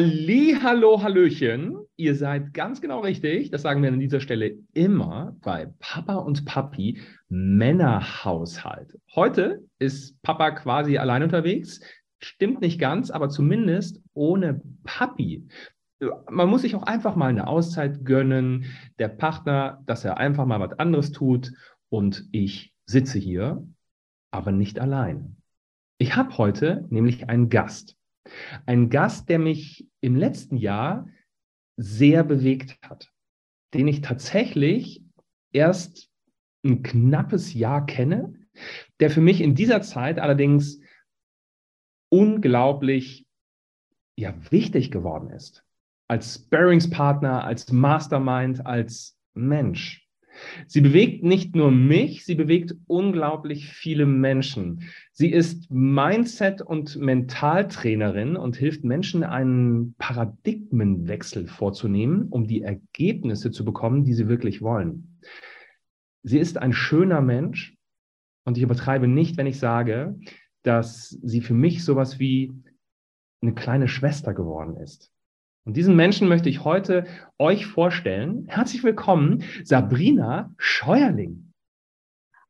[0.00, 1.76] Halli, hallo, hallöchen.
[1.96, 3.50] Ihr seid ganz genau richtig.
[3.50, 8.98] Das sagen wir an dieser Stelle immer bei Papa und Papi Männerhaushalt.
[9.14, 11.82] Heute ist Papa quasi allein unterwegs.
[12.18, 15.46] Stimmt nicht ganz, aber zumindest ohne Papi.
[16.30, 18.64] Man muss sich auch einfach mal eine Auszeit gönnen.
[18.98, 21.52] Der Partner, dass er einfach mal was anderes tut.
[21.90, 23.68] Und ich sitze hier,
[24.30, 25.36] aber nicht allein.
[25.98, 27.98] Ich habe heute nämlich einen Gast.
[28.66, 31.08] Ein Gast, der mich im letzten Jahr
[31.76, 33.12] sehr bewegt hat,
[33.74, 35.04] den ich tatsächlich
[35.52, 36.10] erst
[36.64, 38.34] ein knappes Jahr kenne,
[39.00, 40.80] der für mich in dieser Zeit allerdings
[42.10, 43.26] unglaublich
[44.16, 45.64] ja, wichtig geworden ist.
[46.08, 50.09] Als Sparringspartner, als Mastermind, als Mensch.
[50.66, 54.82] Sie bewegt nicht nur mich, sie bewegt unglaublich viele Menschen.
[55.12, 63.64] Sie ist Mindset- und Mentaltrainerin und hilft Menschen, einen Paradigmenwechsel vorzunehmen, um die Ergebnisse zu
[63.64, 65.20] bekommen, die sie wirklich wollen.
[66.22, 67.76] Sie ist ein schöner Mensch
[68.44, 70.18] und ich übertreibe nicht, wenn ich sage,
[70.62, 72.52] dass sie für mich sowas wie
[73.42, 75.10] eine kleine Schwester geworden ist.
[75.64, 77.06] Und diesen Menschen möchte ich heute
[77.38, 78.46] euch vorstellen.
[78.48, 81.52] Herzlich willkommen, Sabrina Scheuerling.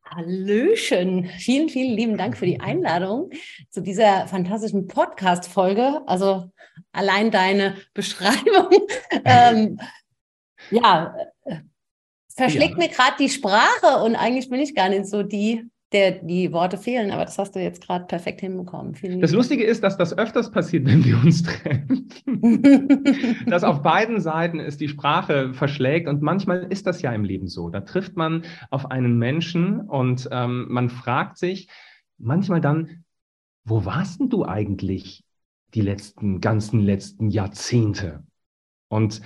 [0.05, 1.27] Hallöchen.
[1.39, 3.30] Vielen, vielen lieben Dank für die Einladung
[3.69, 6.02] zu dieser fantastischen Podcast-Folge.
[6.06, 6.52] Also
[6.92, 8.70] allein deine Beschreibung.
[9.24, 9.80] ähm,
[10.70, 11.56] ja, äh,
[12.36, 12.78] verschlägt ja.
[12.78, 16.78] mir gerade die Sprache und eigentlich bin ich gar nicht so die, der die Worte
[16.78, 18.94] fehlen, aber das hast du jetzt gerade perfekt hinbekommen.
[18.94, 22.08] Vielen das Lustige ist, dass das öfters passiert, wenn wir uns treffen.
[23.46, 27.48] dass auf beiden Seiten ist die Sprache verschlägt und manchmal ist das ja im Leben
[27.48, 27.70] so.
[27.70, 31.68] Da trifft man auf einen Menschen und ähm, man fragt sich
[32.18, 33.05] manchmal dann,
[33.64, 35.24] wo warst denn du eigentlich
[35.74, 38.24] die letzten, ganzen letzten Jahrzehnte?
[38.89, 39.22] Und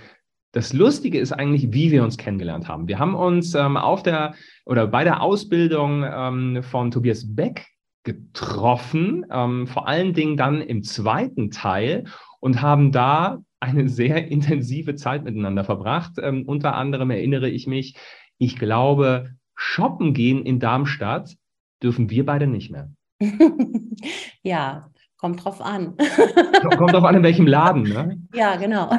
[0.55, 2.87] das Lustige ist eigentlich, wie wir uns kennengelernt haben.
[2.87, 4.35] Wir haben uns ähm, auf der
[4.65, 7.67] oder bei der Ausbildung ähm, von Tobias Beck
[8.05, 12.05] getroffen, ähm, vor allen Dingen dann im zweiten Teil
[12.39, 16.13] und haben da eine sehr intensive Zeit miteinander verbracht.
[16.23, 17.97] Ähm, unter anderem erinnere ich mich,
[18.39, 21.35] ich glaube, shoppen gehen in Darmstadt
[21.83, 22.93] dürfen wir beide nicht mehr.
[24.43, 24.89] ja,
[25.25, 25.97] Kommt drauf an.
[26.77, 28.21] Kommt drauf an, in welchem Laden, ne?
[28.35, 28.91] Ja, genau.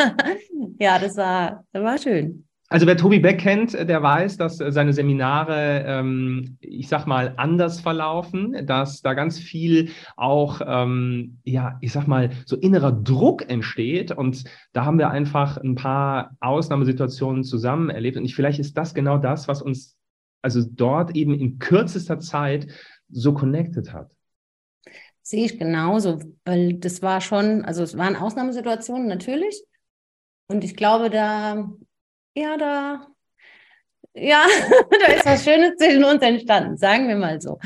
[0.78, 2.44] ja, das war, das war schön.
[2.68, 7.80] Also wer Tobi Beck kennt, der weiß, dass seine Seminare, ähm, ich sag mal, anders
[7.80, 14.12] verlaufen, dass da ganz viel auch, ähm, ja, ich sag mal, so innerer Druck entsteht.
[14.12, 18.16] Und da haben wir einfach ein paar Ausnahmesituationen zusammen erlebt.
[18.16, 19.96] Und ich, vielleicht ist das genau das, was uns
[20.40, 22.68] also dort eben in kürzester Zeit
[23.10, 24.13] so connected hat.
[25.26, 29.64] Sehe ich genauso, weil das war schon, also es waren Ausnahmesituationen natürlich.
[30.48, 31.66] Und ich glaube, da,
[32.36, 33.06] ja, da,
[34.12, 34.44] ja,
[35.00, 37.58] da ist was Schönes zwischen uns entstanden, sagen wir mal so.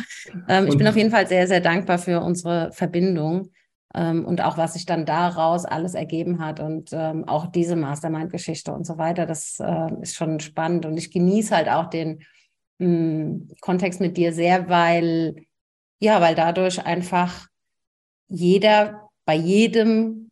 [0.48, 3.50] Ähm, ich bin auf jeden Fall sehr, sehr dankbar für unsere Verbindung
[3.92, 8.72] ähm, und auch, was sich dann daraus alles ergeben hat und ähm, auch diese Mastermind-Geschichte
[8.72, 9.26] und so weiter.
[9.26, 12.20] Das äh, ist schon spannend und ich genieße halt auch den
[12.78, 15.34] mh, hm, Kontext mit dir sehr, weil
[16.00, 17.47] ja, weil dadurch einfach
[18.28, 20.28] jeder bei jedem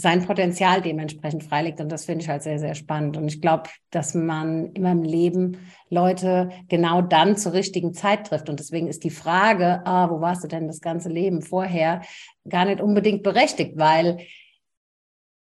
[0.00, 1.80] sein Potenzial dementsprechend freilegt.
[1.80, 3.16] Und das finde ich halt sehr, sehr spannend.
[3.16, 5.58] Und ich glaube, dass man immer im Leben
[5.90, 8.48] Leute genau dann zur richtigen Zeit trifft.
[8.48, 12.00] Und deswegen ist die Frage, ah, wo warst du denn das ganze Leben vorher,
[12.48, 14.18] gar nicht unbedingt berechtigt, weil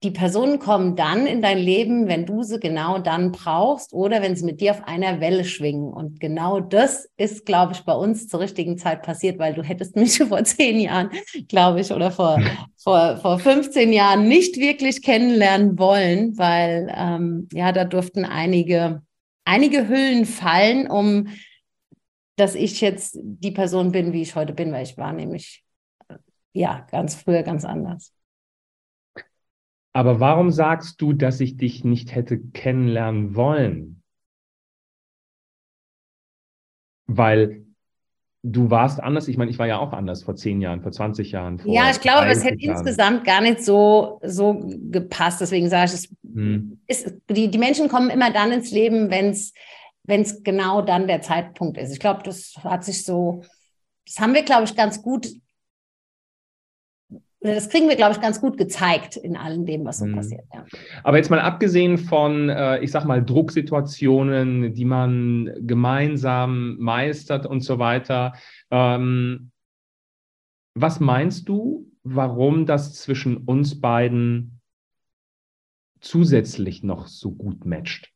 [0.03, 4.33] die Personen kommen dann in dein Leben, wenn du sie genau dann brauchst oder wenn
[4.33, 5.91] sie mit dir auf einer Welle schwingen.
[5.91, 9.97] Und genau das ist, glaube ich, bei uns zur richtigen Zeit passiert, weil du hättest
[9.97, 11.09] mich vor zehn Jahren,
[11.49, 12.39] glaube ich, oder vor,
[12.77, 19.01] vor, vor 15 Jahren nicht wirklich kennenlernen wollen, weil ähm, ja, da durften einige,
[19.43, 21.27] einige Hüllen fallen, um
[22.37, 25.61] dass ich jetzt die Person bin, wie ich heute bin, weil ich war nämlich
[26.53, 28.13] ja ganz früher ganz anders.
[29.93, 34.03] Aber warum sagst du, dass ich dich nicht hätte kennenlernen wollen?
[37.07, 37.65] Weil
[38.43, 39.27] du warst anders.
[39.27, 41.57] Ich meine, ich war ja auch anders vor zehn Jahren, vor 20 Jahren.
[41.57, 42.77] Vor ja, ich glaube, es hätte Jahren.
[42.77, 45.41] insgesamt gar nicht so, so gepasst.
[45.41, 46.79] Deswegen sage ich, es hm.
[46.87, 49.53] ist, die, die Menschen kommen immer dann ins Leben, wenn es
[50.09, 51.91] wenn es genau dann der Zeitpunkt ist.
[51.91, 53.43] Ich glaube, das hat sich so,
[54.07, 55.27] das haben wir, glaube ich, ganz gut
[57.41, 60.15] das kriegen wir, glaube ich, ganz gut gezeigt in allem dem, was so mhm.
[60.15, 60.43] passiert.
[60.53, 60.65] Ja.
[61.03, 67.61] Aber jetzt mal abgesehen von, äh, ich sag mal, Drucksituationen, die man gemeinsam meistert und
[67.61, 68.33] so weiter,
[68.71, 69.51] ähm,
[70.75, 74.59] was meinst du, warum das zwischen uns beiden
[76.01, 78.11] zusätzlich noch so gut matcht.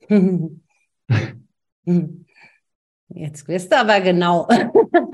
[3.14, 4.48] Jetzt wirst du aber genau.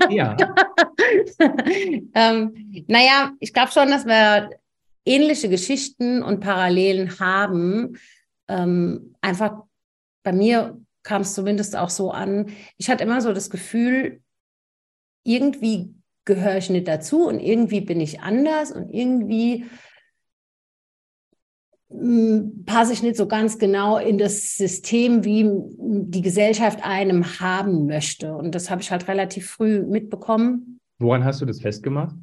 [0.09, 0.35] Ja.
[2.13, 4.49] ähm, naja, ich glaube schon, dass wir
[5.05, 7.97] ähnliche Geschichten und Parallelen haben.
[8.47, 9.63] Ähm, einfach
[10.23, 12.51] bei mir kam es zumindest auch so an.
[12.77, 14.21] Ich hatte immer so das Gefühl,
[15.23, 15.93] irgendwie
[16.25, 19.65] gehöre ich nicht dazu und irgendwie bin ich anders und irgendwie
[22.65, 28.35] passe ich nicht so ganz genau in das System, wie die Gesellschaft einem haben möchte.
[28.35, 30.79] Und das habe ich halt relativ früh mitbekommen.
[30.99, 32.15] Woran hast du das festgemacht?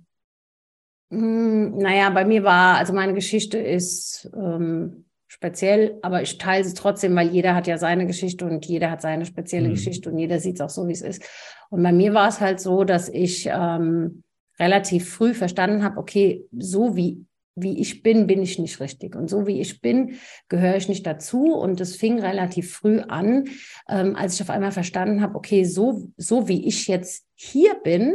[1.11, 7.15] Naja, bei mir war, also meine Geschichte ist ähm, speziell, aber ich teile sie trotzdem,
[7.17, 9.75] weil jeder hat ja seine Geschichte und jeder hat seine spezielle mhm.
[9.75, 11.23] Geschichte und jeder sieht es auch so, wie es ist.
[11.71, 14.23] Und bei mir war es halt so, dass ich ähm,
[14.59, 17.26] relativ früh verstanden habe, okay, so wie
[17.57, 19.17] wie ich bin, bin ich nicht richtig.
[19.17, 20.19] Und so wie ich bin,
[20.49, 21.55] gehöre ich nicht dazu.
[21.55, 23.49] Und es fing relativ früh an,
[23.89, 28.15] ähm, als ich auf einmal verstanden habe, okay, so, so wie ich jetzt hier bin,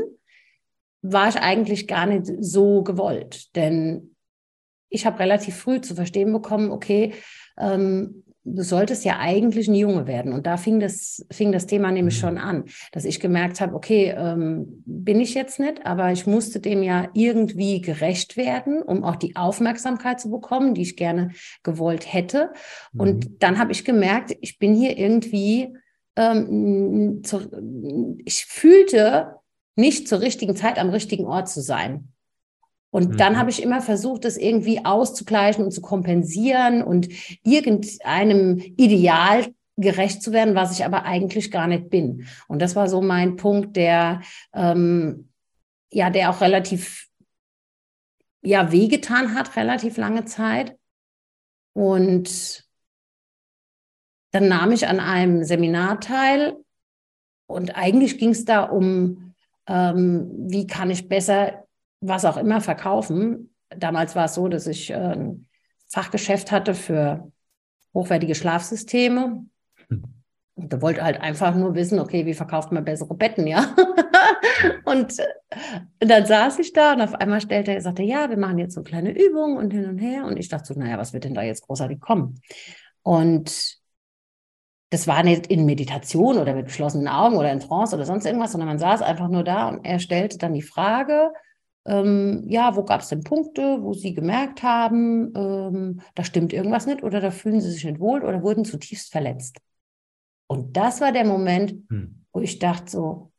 [1.02, 3.56] war ich eigentlich gar nicht so gewollt.
[3.56, 4.16] Denn
[4.90, 7.14] ich habe relativ früh zu verstehen bekommen, okay,
[7.58, 10.34] ähm, du solltest ja eigentlich ein Junge werden.
[10.34, 12.20] Und da fing das, fing das Thema nämlich mhm.
[12.20, 16.60] schon an, dass ich gemerkt habe, okay, ähm, bin ich jetzt nicht, aber ich musste
[16.60, 21.32] dem ja irgendwie gerecht werden, um auch die Aufmerksamkeit zu bekommen, die ich gerne
[21.64, 22.52] gewollt hätte.
[22.94, 23.00] Mhm.
[23.00, 25.76] Und dann habe ich gemerkt, ich bin hier irgendwie,
[26.16, 27.42] ähm, zu,
[28.26, 29.36] ich fühlte
[29.76, 32.12] nicht zur richtigen Zeit am richtigen Ort zu sein.
[32.92, 33.18] Und mhm.
[33.18, 37.08] dann habe ich immer versucht, das irgendwie auszugleichen und zu kompensieren und
[37.44, 39.48] irgendeinem Ideal
[39.78, 42.28] gerecht zu werden, was ich aber eigentlich gar nicht bin.
[42.48, 44.22] Und das war so mein Punkt, der
[44.54, 45.30] ähm,
[45.92, 47.08] ja, der auch relativ
[48.42, 50.78] ja wehgetan hat, relativ lange Zeit.
[51.74, 52.66] Und
[54.32, 56.58] dann nahm ich an einem Seminar teil
[57.48, 59.34] und eigentlich ging es da um,
[59.68, 61.61] ähm, wie kann ich besser
[62.02, 63.54] was auch immer verkaufen.
[63.70, 65.48] Damals war es so, dass ich ein
[65.88, 67.32] Fachgeschäft hatte für
[67.94, 69.46] hochwertige Schlafsysteme.
[70.56, 73.74] Und da wollte halt einfach nur wissen, okay, wie verkauft man bessere Betten, ja?
[74.86, 75.26] und, äh,
[76.02, 78.76] und, dann saß ich da und auf einmal stellte er, sagte, ja, wir machen jetzt
[78.76, 80.26] so kleine Übungen und hin und her.
[80.26, 82.42] Und ich dachte so, naja, was wird denn da jetzt großartig kommen?
[83.02, 83.80] Und
[84.92, 88.52] das war nicht in Meditation oder mit geschlossenen Augen oder in Trance oder sonst irgendwas,
[88.52, 91.32] sondern man saß einfach nur da und er stellte dann die Frage,
[91.86, 96.86] ähm, ja, wo gab es denn Punkte, wo Sie gemerkt haben, ähm, da stimmt irgendwas
[96.86, 99.58] nicht oder da fühlen Sie sich nicht wohl oder wurden zutiefst verletzt.
[100.48, 102.26] Und das war der Moment, hm.
[102.34, 103.32] wo ich dachte so,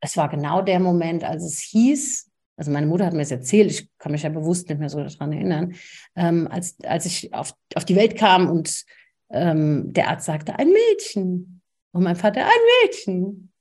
[0.00, 3.70] es war genau der Moment, als es hieß, also meine Mutter hat mir das erzählt,
[3.70, 5.74] ich kann mich ja bewusst nicht mehr so daran erinnern,
[6.16, 8.84] ähm, als, als ich auf, auf die Welt kam und
[9.30, 11.62] ähm, der Arzt sagte, ein Mädchen.
[11.92, 13.52] Und mein Vater, ein Mädchen.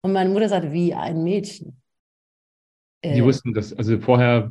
[0.00, 1.82] Und meine Mutter sagte, wie ein Mädchen.
[3.04, 4.50] Die äh, wussten das, also vorher.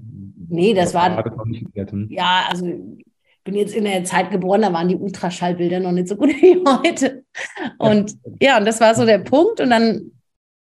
[0.50, 1.16] Nee, das war.
[1.16, 2.08] war das noch nicht hm?
[2.10, 3.06] ja, also ich
[3.44, 6.64] bin jetzt in der Zeit geboren, da waren die Ultraschallbilder noch nicht so gut wie
[6.66, 7.24] heute.
[7.78, 9.60] Und ja, ja und das war so der Punkt.
[9.60, 10.12] Und dann,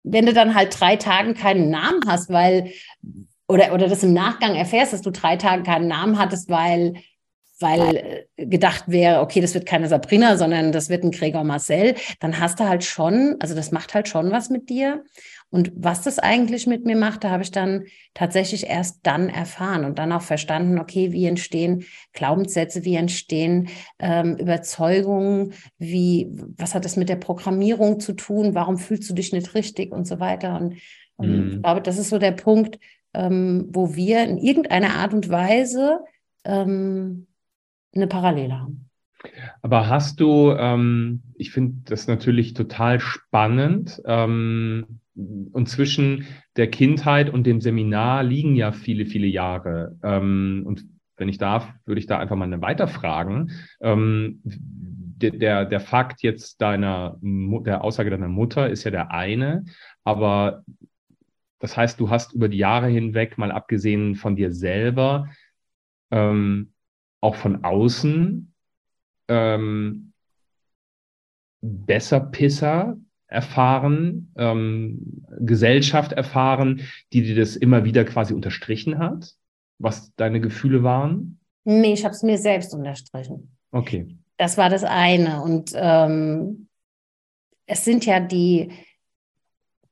[0.03, 2.71] wenn du dann halt drei Tage keinen Namen hast, weil,
[3.47, 6.95] oder, oder das im Nachgang erfährst, dass du drei Tage keinen Namen hattest, weil
[7.59, 11.95] weil äh, gedacht wäre, okay, das wird keine Sabrina, sondern das wird ein Gregor Marcel,
[12.19, 15.03] dann hast du halt schon, also das macht halt schon was mit dir.
[15.49, 19.85] Und was das eigentlich mit mir macht, da habe ich dann tatsächlich erst dann erfahren
[19.85, 26.27] und dann auch verstanden, okay, wie entstehen Glaubenssätze, wie entstehen ähm, Überzeugungen, wie,
[26.57, 30.05] was hat das mit der Programmierung zu tun, warum fühlst du dich nicht richtig und
[30.05, 30.59] so weiter.
[30.59, 30.75] Und,
[31.15, 31.47] und mhm.
[31.47, 32.77] ich glaube, das ist so der Punkt,
[33.13, 36.01] ähm, wo wir in irgendeiner Art und Weise
[36.43, 37.27] ähm,
[37.95, 38.89] eine Parallele haben.
[39.61, 44.99] Aber hast du, ähm, ich finde das natürlich total spannend, ähm,
[45.51, 49.97] und zwischen der Kindheit und dem Seminar liegen ja viele, viele Jahre.
[50.03, 50.85] Ähm, und
[51.17, 53.51] wenn ich darf, würde ich da einfach mal weiterfragen.
[53.81, 59.65] Ähm, der, der, Fakt jetzt deiner, der Aussage deiner Mutter ist ja der eine,
[60.03, 60.63] aber
[61.59, 65.27] das heißt, du hast über die Jahre hinweg, mal abgesehen von dir selber,
[66.11, 66.71] ähm,
[67.19, 68.53] auch von außen
[69.27, 70.13] ähm,
[71.61, 72.97] besser Pisser
[73.27, 76.81] erfahren, ähm, Gesellschaft erfahren,
[77.13, 79.33] die dir das immer wieder quasi unterstrichen hat,
[79.79, 81.39] was deine Gefühle waren?
[81.65, 83.51] Nee, ich habe es mir selbst unterstrichen.
[83.71, 84.17] Okay.
[84.37, 85.41] Das war das eine.
[85.41, 86.67] Und ähm,
[87.65, 88.71] es sind ja die,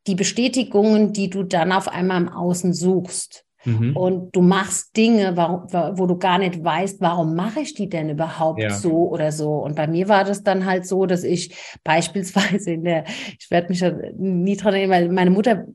[0.07, 3.45] die Bestätigungen, die du dann auf einmal im Außen suchst.
[3.65, 3.95] Mhm.
[3.95, 8.61] Und du machst Dinge, wo du gar nicht weißt, warum mache ich die denn überhaupt
[8.61, 8.69] ja.
[8.69, 9.53] so oder so.
[9.53, 13.05] Und bei mir war das dann halt so, dass ich beispielsweise in der,
[13.39, 15.65] ich werde mich ja nie dran erinnern, weil meine Mutter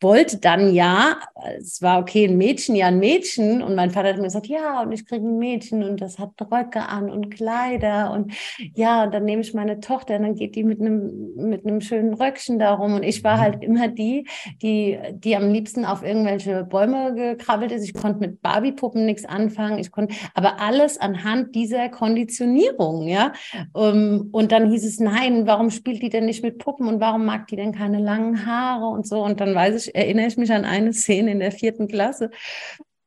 [0.00, 1.16] wollte dann ja,
[1.58, 3.62] es war okay, ein Mädchen, ja ein Mädchen.
[3.62, 6.30] Und mein Vater hat mir gesagt, ja, und ich kriege ein Mädchen und das hat
[6.40, 8.10] Röcke an und Kleider.
[8.12, 8.32] Und
[8.74, 11.80] ja, und dann nehme ich meine Tochter und dann geht die mit einem, mit einem
[11.80, 12.94] schönen Röckchen darum.
[12.94, 13.40] Und ich war mhm.
[13.40, 14.26] halt immer die,
[14.62, 17.84] die, die am liebsten auf irgendwelche Bäume gekrabbelt ist.
[17.84, 19.78] Ich konnte mit Barbie-Puppen nichts anfangen.
[19.78, 23.32] Ich konnte, aber alles anhand dieser Konditionierung, ja.
[23.74, 27.24] Ähm, und dann hieß es, nein, warum spielt die denn nicht mit Puppen und warum
[27.24, 29.24] mag die denn keine langen Haare und so?
[29.24, 32.30] Und dann weiß ich, ich, erinnere ich mich an eine Szene in der vierten Klasse.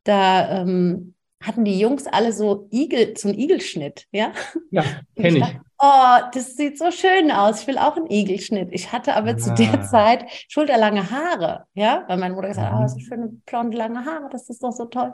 [0.03, 4.33] Da ähm, hatten die Jungs alle so Igel, so einen Igelschnitt, ja?
[4.71, 4.83] Ja,
[5.15, 5.43] kenne ich.
[5.43, 7.61] Dachte, oh, das sieht so schön aus.
[7.61, 8.69] Ich will auch einen Igelschnitt.
[8.71, 9.37] Ich hatte aber ah.
[9.37, 9.83] zu der ah.
[9.83, 12.03] Zeit schulterlange Haare, ja?
[12.07, 12.85] Weil meine Mutter gesagt hat, mhm.
[12.85, 15.13] oh, so schöne blonde lange Haare, das ist doch so toll.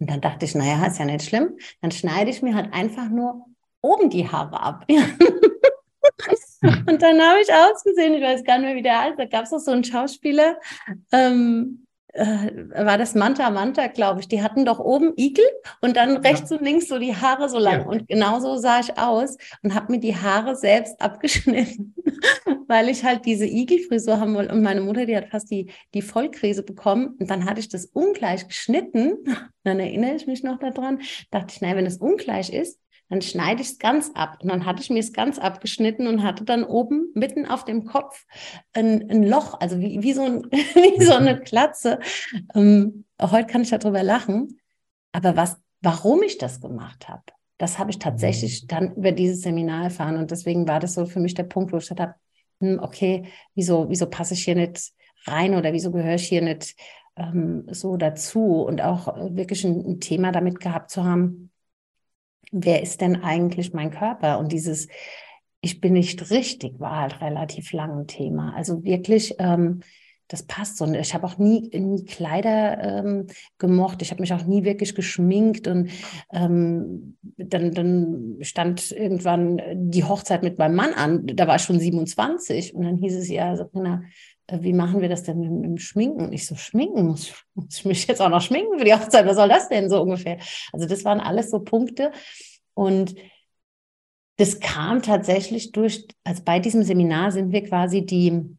[0.00, 1.56] Und dann dachte ich, naja, ist ja nicht schlimm.
[1.80, 3.46] Dann schneide ich mir halt einfach nur
[3.80, 4.86] oben die Haare ab.
[6.88, 9.44] und dann habe ich ausgesehen, ich weiß gar nicht mehr, wie der heißt, da gab
[9.44, 10.58] es auch so einen Schauspieler,
[11.12, 11.86] ähm,
[12.18, 12.50] äh,
[12.84, 14.28] war das Manta Manta, glaube ich.
[14.28, 15.44] Die hatten doch oben Igel
[15.80, 16.56] und dann rechts ja.
[16.56, 17.82] und links so die Haare so lang.
[17.82, 17.86] Ja.
[17.86, 21.94] Und genau so sah ich aus und habe mir die Haare selbst abgeschnitten,
[22.66, 24.52] weil ich halt diese Igelfrisur haben wollte.
[24.52, 27.16] Und meine Mutter, die hat fast die, die Vollkrise bekommen.
[27.20, 29.16] Und dann hatte ich das ungleich geschnitten.
[29.64, 31.02] Dann erinnere ich mich noch daran.
[31.30, 34.38] Dachte ich, nein, wenn es ungleich ist, dann schneide ich es ganz ab.
[34.42, 37.84] Und dann hatte ich mir es ganz abgeschnitten und hatte dann oben mitten auf dem
[37.84, 38.26] Kopf
[38.74, 42.00] ein, ein Loch, also wie, wie, so, ein, wie so eine Klatze.
[42.54, 44.58] Ähm, heute kann ich darüber lachen.
[45.12, 47.22] Aber was, warum ich das gemacht habe,
[47.56, 50.16] das habe ich tatsächlich dann über dieses Seminar erfahren.
[50.16, 52.14] Und deswegen war das so für mich der Punkt, wo ich gesagt habe,
[52.60, 53.24] hm, okay,
[53.54, 54.92] wieso, wieso passe ich hier nicht
[55.24, 56.76] rein oder wieso gehöre ich hier nicht
[57.16, 58.62] ähm, so dazu?
[58.62, 61.50] Und auch wirklich ein, ein Thema damit gehabt zu haben,
[62.52, 64.38] wer ist denn eigentlich mein Körper?
[64.38, 64.88] Und dieses
[65.60, 68.54] Ich bin nicht richtig war halt relativ lang ein Thema.
[68.56, 69.80] Also wirklich, ähm,
[70.28, 70.84] das passt so.
[70.84, 74.02] Und ich habe auch nie, nie Kleider ähm, gemocht.
[74.02, 75.66] Ich habe mich auch nie wirklich geschminkt.
[75.66, 75.90] Und
[76.32, 81.26] ähm, dann, dann stand irgendwann die Hochzeit mit meinem Mann an.
[81.26, 82.74] Da war ich schon 27.
[82.74, 84.02] Und dann hieß es ja, Sabrina,
[84.48, 86.32] äh, wie machen wir das denn mit, mit dem Schminken?
[86.32, 87.06] Ich so, schminken?
[87.06, 89.26] Muss, muss ich mich jetzt auch noch schminken für die Hochzeit?
[89.26, 90.38] Was soll das denn so ungefähr?
[90.72, 92.12] Also das waren alles so Punkte.
[92.74, 93.14] Und
[94.36, 98.56] das kam tatsächlich durch, also bei diesem Seminar sind wir quasi die,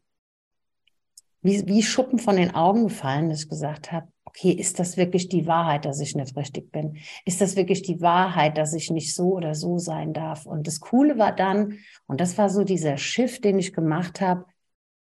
[1.42, 5.28] wie, wie Schuppen von den Augen gefallen, dass ich gesagt habe, okay, ist das wirklich
[5.28, 6.98] die Wahrheit, dass ich nicht richtig bin?
[7.24, 10.46] Ist das wirklich die Wahrheit, dass ich nicht so oder so sein darf?
[10.46, 14.44] Und das Coole war dann, und das war so dieser Shift, den ich gemacht habe,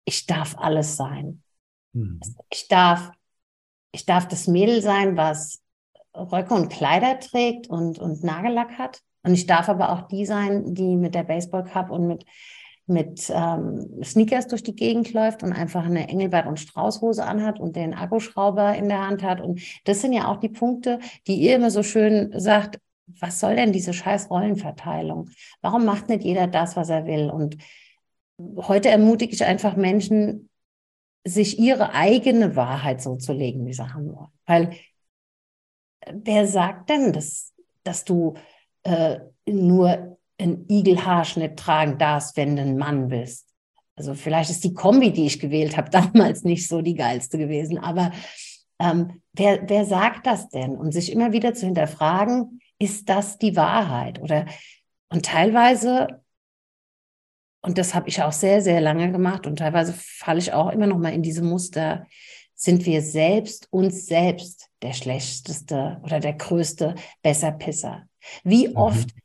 [0.05, 1.43] ich darf alles sein.
[1.93, 2.21] Mhm.
[2.51, 3.11] Ich darf,
[3.93, 5.61] ich darf das Mädel sein, was
[6.15, 9.01] Röcke und Kleider trägt und, und Nagellack hat.
[9.23, 12.25] Und ich darf aber auch die sein, die mit der Baseball Cup und mit,
[12.89, 17.77] mit ähm, Sneakers durch die Gegend läuft und einfach eine Engelbert- und Straußhose anhat und
[17.77, 19.41] den Akkuschrauber in der Hand hat.
[19.41, 22.79] Und das sind ja auch die Punkte, die ihr immer so schön sagt,
[23.21, 25.31] was soll denn diese scheiß Rollenverteilung?
[25.61, 27.31] Warum macht nicht jeder das, was er will?
[27.31, 27.57] Und
[28.57, 30.49] heute ermutige ich einfach Menschen,
[31.25, 34.33] sich ihre eigene Wahrheit so zu legen, wie sie haben wollen.
[34.47, 34.71] Weil
[36.01, 37.53] äh, wer sagt denn, dass,
[37.85, 38.35] dass du
[38.85, 43.47] äh, nur einen Igelhaarschnitt tragen darfst, wenn du ein Mann bist?
[43.97, 47.79] Also vielleicht ist die Kombi, die ich gewählt habe, damals nicht so die geilste gewesen.
[47.79, 48.13] Aber
[48.79, 50.77] ähm, wer, wer sagt das denn?
[50.77, 54.21] Und sich immer wieder zu hinterfragen, ist das die Wahrheit?
[54.21, 54.47] Oder
[55.11, 56.21] und teilweise
[57.61, 60.87] und das habe ich auch sehr, sehr lange gemacht und teilweise falle ich auch immer
[60.87, 62.07] noch mal in diese Muster.
[62.55, 68.05] Sind wir selbst uns selbst der schlechteste oder der größte Besserpisser?
[68.45, 68.77] Wie mhm.
[68.77, 69.21] oft, mhm.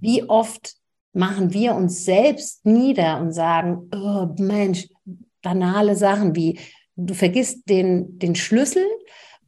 [0.00, 0.74] Wie oft
[1.12, 4.88] machen wir uns selbst nieder und sagen, oh Mensch,
[5.42, 6.58] banale Sachen wie
[6.96, 8.84] du vergisst den, den Schlüssel,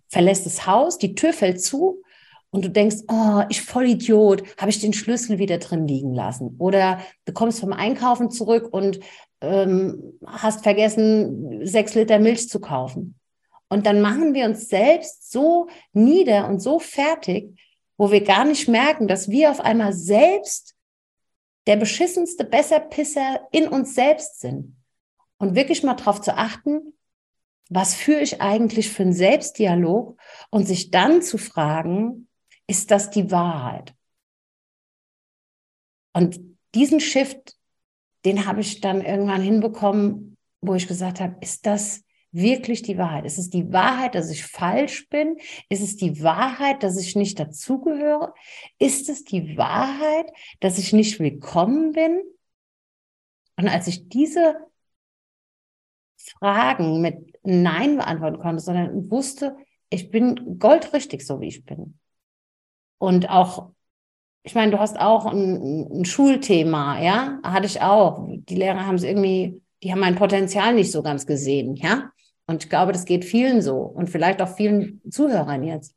[0.08, 2.02] verlässt das Haus, die Tür fällt zu
[2.50, 6.56] und du denkst, oh, ich voll Idiot, habe ich den Schlüssel wieder drin liegen lassen.
[6.58, 9.00] Oder du kommst vom Einkaufen zurück und
[9.40, 13.16] ähm, hast vergessen, sechs Liter Milch zu kaufen.
[13.68, 17.58] Und dann machen wir uns selbst so nieder und so fertig,
[17.97, 20.75] wo wir gar nicht merken, dass wir auf einmal selbst
[21.67, 24.76] der beschissenste Besserpisser in uns selbst sind.
[25.38, 26.95] Und wirklich mal darauf zu achten,
[27.69, 30.19] was führe ich eigentlich für einen Selbstdialog
[30.50, 32.29] und sich dann zu fragen,
[32.67, 33.95] ist das die Wahrheit?
[36.12, 36.41] Und
[36.75, 37.57] diesen Shift,
[38.25, 42.06] den habe ich dann irgendwann hinbekommen, wo ich gesagt habe, ist das
[42.37, 43.25] wirklich die Wahrheit?
[43.25, 45.37] Ist es die Wahrheit, dass ich falsch bin?
[45.69, 48.35] Ist es die Wahrheit, dass ich nicht dazugehöre?
[48.78, 52.23] Ist es die Wahrheit, dass ich nicht willkommen bin?
[53.57, 54.57] Und als ich diese
[56.16, 59.57] Fragen mit Nein beantworten konnte, sondern wusste,
[59.88, 61.99] ich bin goldrichtig, so wie ich bin.
[62.99, 63.71] Und auch,
[64.43, 68.26] ich meine, du hast auch ein, ein Schulthema, ja, hatte ich auch.
[68.28, 72.11] Die Lehrer haben es irgendwie, die haben mein Potenzial nicht so ganz gesehen, ja.
[72.47, 75.95] Und ich glaube, das geht vielen so und vielleicht auch vielen Zuhörern jetzt.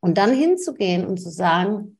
[0.00, 1.98] Und dann hinzugehen und zu sagen,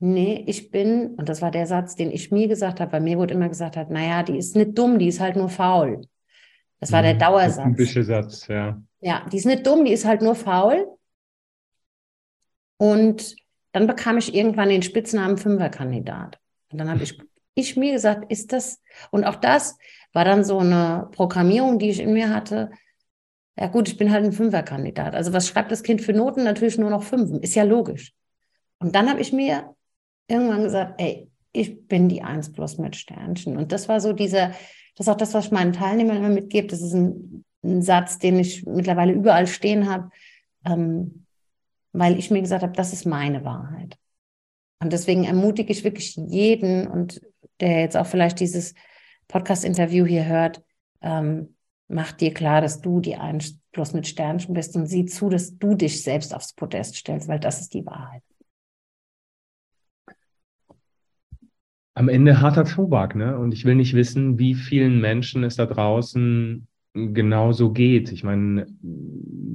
[0.00, 3.18] nee, ich bin, und das war der Satz, den ich mir gesagt habe, weil mir
[3.18, 6.02] wurde immer gesagt hat, naja, die ist nicht dumm, die ist halt nur faul.
[6.80, 7.18] Das war der mhm.
[7.18, 7.56] Dauersatz.
[7.56, 8.80] Der typische Satz, ja.
[9.00, 10.86] Ja, die ist nicht dumm, die ist halt nur faul.
[12.76, 13.34] Und
[13.72, 16.38] dann bekam ich irgendwann den Spitznamen Fünferkandidat.
[16.70, 17.20] Und dann habe ich,
[17.54, 18.80] ich mir gesagt, ist das,
[19.10, 19.76] und auch das
[20.12, 22.70] war dann so eine Programmierung, die ich in mir hatte.
[23.58, 25.14] Ja gut, ich bin halt ein Fünferkandidat.
[25.14, 26.44] Also was schreibt das Kind für Noten?
[26.44, 27.42] Natürlich nur noch Fünfen.
[27.42, 28.12] Ist ja logisch.
[28.78, 29.74] Und dann habe ich mir
[30.28, 33.56] irgendwann gesagt, ey, ich bin die Eins plus mit Sternchen.
[33.56, 36.68] Und das war so dieser, das ist auch das, was ich meinen Teilnehmern immer mitgebe.
[36.68, 40.10] Das ist ein, ein Satz, den ich mittlerweile überall stehen habe,
[40.64, 41.24] ähm,
[41.92, 43.98] weil ich mir gesagt habe, das ist meine Wahrheit.
[44.80, 47.20] Und deswegen ermutige ich wirklich jeden und
[47.60, 48.74] der jetzt auch vielleicht dieses
[49.28, 50.62] Podcast-Interview hier hört,
[51.02, 51.54] ähm,
[51.88, 55.58] mach dir klar, dass du die Eins plus mit Sternchen bist und sieh zu, dass
[55.58, 58.22] du dich selbst aufs Podest stellst, weil das ist die Wahrheit.
[61.98, 63.36] am Ende harter Tobak, ne?
[63.36, 68.12] Und ich will nicht wissen, wie vielen Menschen es da draußen genauso geht.
[68.12, 68.68] Ich meine,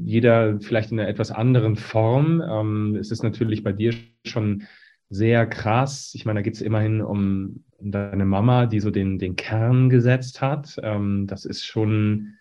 [0.03, 2.41] jeder vielleicht in einer etwas anderen Form.
[2.45, 3.93] Ähm, es ist natürlich bei dir
[4.25, 4.63] schon
[5.09, 6.11] sehr krass.
[6.15, 10.41] Ich meine, da geht es immerhin um, deine Mama, die so den, den Kern gesetzt
[10.41, 10.79] hat.
[10.83, 12.37] Ähm, das ist schon,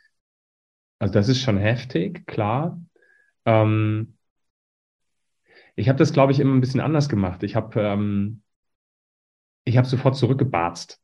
[0.98, 2.80] also das ist schon heftig, klar.
[3.46, 4.16] Ähm,
[5.76, 7.42] ich habe das, glaube ich, immer ein bisschen anders gemacht.
[7.42, 8.42] Ich habe ähm,
[9.64, 11.00] ich habe sofort zurückgebarzt.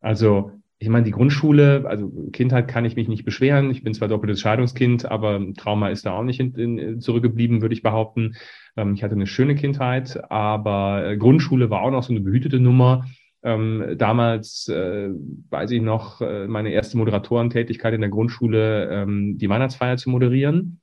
[0.00, 0.52] Also,
[0.84, 3.70] ich meine, die Grundschule, also Kindheit kann ich mich nicht beschweren.
[3.70, 7.74] Ich bin zwar doppeltes Scheidungskind, aber Trauma ist da auch nicht in, in, zurückgeblieben, würde
[7.74, 8.36] ich behaupten.
[8.76, 12.60] Ähm, ich hatte eine schöne Kindheit, aber äh, Grundschule war auch noch so eine behütete
[12.60, 13.06] Nummer.
[13.42, 15.08] Ähm, damals, äh,
[15.48, 20.80] weiß ich noch, äh, meine erste Moderatorentätigkeit in der Grundschule, ähm, die Weihnachtsfeier zu moderieren.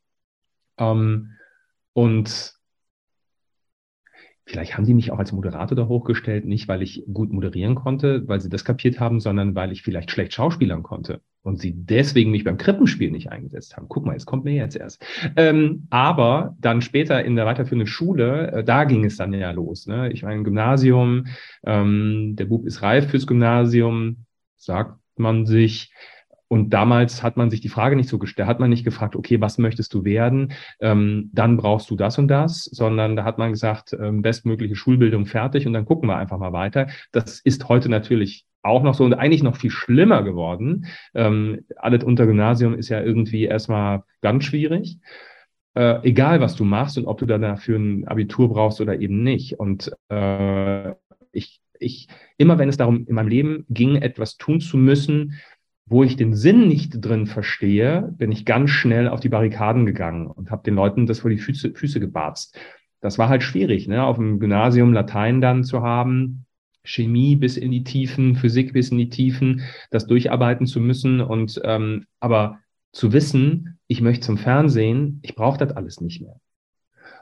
[0.80, 1.32] Ähm,
[1.94, 2.54] und
[4.52, 8.28] Vielleicht haben die mich auch als Moderator da hochgestellt, nicht weil ich gut moderieren konnte,
[8.28, 12.32] weil sie das kapiert haben, sondern weil ich vielleicht schlecht schauspielern konnte und sie deswegen
[12.32, 13.86] mich beim Krippenspiel nicht eingesetzt haben.
[13.88, 15.06] Guck mal, es kommt mir jetzt erst.
[15.38, 19.88] Ähm, aber dann später in der weiterführenden Schule, äh, da ging es dann ja los.
[19.88, 20.12] Ne?
[20.12, 21.28] Ich meine, Gymnasium,
[21.66, 24.26] ähm, der Bub ist reif fürs Gymnasium,
[24.58, 25.94] sagt man sich.
[26.52, 29.40] Und damals hat man sich die Frage nicht so gestellt, hat man nicht gefragt, okay,
[29.40, 30.52] was möchtest du werden?
[30.82, 35.26] Ähm, dann brauchst du das und das, sondern da hat man gesagt, ähm, bestmögliche Schulbildung
[35.26, 36.88] fertig und dann gucken wir einfach mal weiter.
[37.14, 40.88] Das ist heute natürlich auch noch so und eigentlich noch viel schlimmer geworden.
[41.14, 45.00] Ähm, alles unter Gymnasium ist ja irgendwie erstmal ganz schwierig.
[45.74, 49.24] Äh, egal, was du machst und ob du dann dafür ein Abitur brauchst oder eben
[49.24, 49.58] nicht.
[49.58, 50.96] Und äh,
[51.32, 55.40] ich, ich, immer wenn es darum in meinem Leben ging, etwas tun zu müssen,
[55.92, 60.28] wo ich den Sinn nicht drin verstehe, bin ich ganz schnell auf die Barrikaden gegangen
[60.28, 62.58] und habe den Leuten das vor die Füße, Füße gebarzt.
[63.02, 64.02] Das war halt schwierig, ne?
[64.02, 66.46] auf dem Gymnasium Latein dann zu haben,
[66.86, 71.60] Chemie bis in die Tiefen, Physik bis in die Tiefen, das durcharbeiten zu müssen und
[71.66, 72.60] ähm, aber
[72.94, 76.40] zu wissen, ich möchte zum Fernsehen, ich brauche das alles nicht mehr.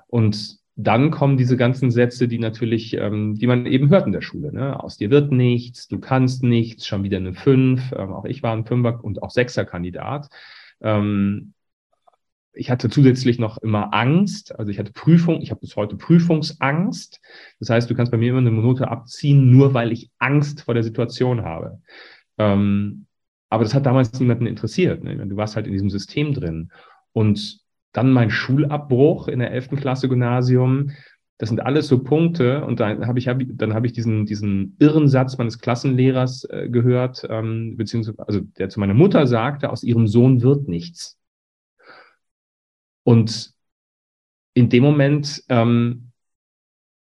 [0.06, 4.22] Und dann kommen diese ganzen Sätze, die natürlich, ähm, die man eben hört in der
[4.22, 4.54] Schule.
[4.54, 4.82] Ne?
[4.82, 7.92] Aus dir wird nichts, du kannst nichts, schon wieder eine Fünf.
[7.92, 10.30] Ähm, auch ich war ein Fünfer und auch Sechser-Kandidat.
[10.80, 11.54] Ähm,
[12.54, 17.20] ich hatte zusätzlich noch immer Angst, also ich hatte Prüfung, ich habe bis heute Prüfungsangst.
[17.60, 20.76] Das heißt, du kannst bei mir immer eine Note abziehen, nur weil ich Angst vor
[20.76, 21.82] der Situation habe.
[22.38, 23.06] Ähm,
[23.50, 25.04] aber das hat damals niemanden interessiert.
[25.04, 25.28] Ne?
[25.28, 26.72] Du warst halt in diesem System drin.
[27.12, 27.60] Und
[27.92, 29.70] dann mein Schulabbruch in der 11.
[29.72, 30.92] Klasse Gymnasium.
[31.38, 32.66] Das sind alles so Punkte.
[32.66, 36.70] Und dann habe ich, hab, dann habe ich diesen, diesen irren Satz meines Klassenlehrers äh,
[36.70, 41.18] gehört, ähm, beziehungsweise, also der zu meiner Mutter sagte, aus ihrem Sohn wird nichts.
[43.04, 43.54] Und
[44.54, 46.12] in dem Moment ähm,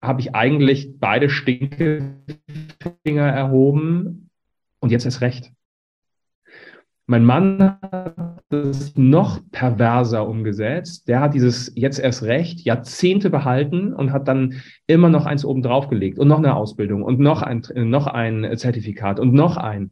[0.01, 2.23] habe ich eigentlich beide Stinkefinger
[3.05, 4.29] erhoben
[4.79, 5.51] und jetzt erst recht.
[7.05, 11.07] Mein Mann hat es noch perverser umgesetzt.
[11.07, 15.61] Der hat dieses jetzt erst recht Jahrzehnte behalten und hat dann immer noch eins oben
[15.61, 19.91] drauf gelegt und noch eine Ausbildung und noch ein, noch ein Zertifikat und noch ein.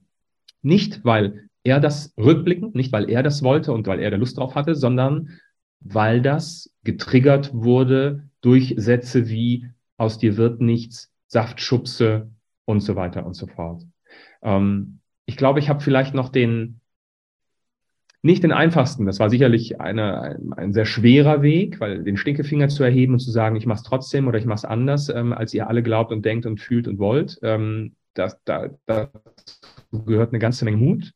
[0.62, 4.38] Nicht, weil er das rückblickend, nicht weil er das wollte und weil er da Lust
[4.38, 5.30] drauf hatte, sondern
[5.80, 9.68] weil das getriggert wurde durch Sätze wie
[9.98, 12.32] aus dir wird nichts, Saftschubse
[12.66, 13.84] und so weiter und so fort.
[14.42, 16.80] Ähm, ich glaube, ich habe vielleicht noch den,
[18.28, 22.68] nicht den einfachsten, das war sicherlich eine, ein, ein, sehr schwerer Weg, weil den Stinkefinger
[22.70, 25.34] zu erheben und zu sagen, ich mache es trotzdem oder ich mache es anders, ähm,
[25.34, 29.10] als ihr alle glaubt und denkt und fühlt und wollt, ähm, das, da, da
[29.92, 31.14] gehört eine ganze Menge Mut.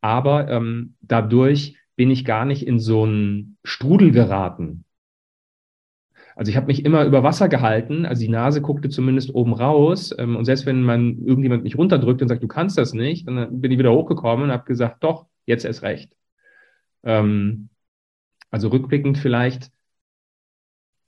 [0.00, 4.84] Aber ähm, dadurch bin ich gar nicht in so einen Strudel geraten.
[6.34, 10.14] Also ich habe mich immer über Wasser gehalten, also die Nase guckte zumindest oben raus.
[10.18, 13.60] Ähm, und selbst wenn man irgendjemand mich runterdrückt und sagt, du kannst das nicht, dann
[13.60, 16.12] bin ich wieder hochgekommen und habe gesagt, doch, jetzt erst recht.
[17.04, 17.68] Ähm,
[18.50, 19.70] also rückblickend vielleicht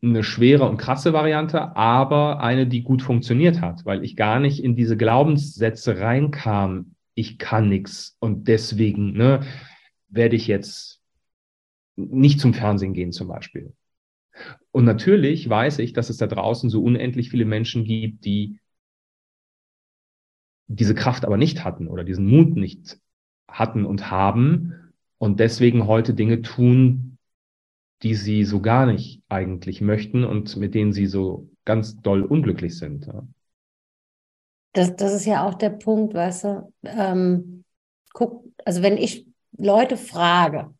[0.03, 4.63] eine schwere und krasse Variante, aber eine, die gut funktioniert hat, weil ich gar nicht
[4.63, 9.41] in diese Glaubenssätze reinkam, ich kann nichts und deswegen ne,
[10.09, 11.01] werde ich jetzt
[11.97, 13.73] nicht zum Fernsehen gehen zum Beispiel.
[14.73, 18.59] Und natürlich weiß ich, dass es da draußen so unendlich viele Menschen gibt, die
[20.67, 22.99] diese Kraft aber nicht hatten oder diesen Mut nicht
[23.47, 24.84] hatten und haben
[25.25, 27.17] und deswegen heute Dinge tun,
[28.03, 32.77] die sie so gar nicht eigentlich möchten und mit denen sie so ganz doll unglücklich
[32.77, 33.09] sind.
[34.75, 36.73] Das, das ist ja auch der Punkt, weißt du.
[36.83, 37.65] Ähm,
[38.13, 40.75] guck, also wenn ich Leute frage,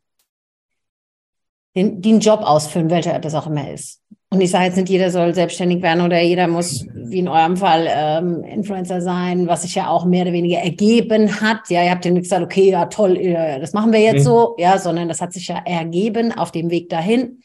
[1.75, 4.03] den, die einen Job ausführen, welcher das auch immer ist.
[4.35, 7.55] Und ich sage jetzt nicht, jeder soll selbstständig werden oder jeder muss, wie in eurem
[7.55, 11.69] Fall, ähm, Influencer sein, was sich ja auch mehr oder weniger ergeben hat.
[11.69, 13.17] Ja, ihr habt ja nicht gesagt, okay, ja, toll,
[13.61, 14.23] das machen wir jetzt mhm.
[14.23, 17.39] so, ja, sondern das hat sich ja ergeben auf dem Weg dahin.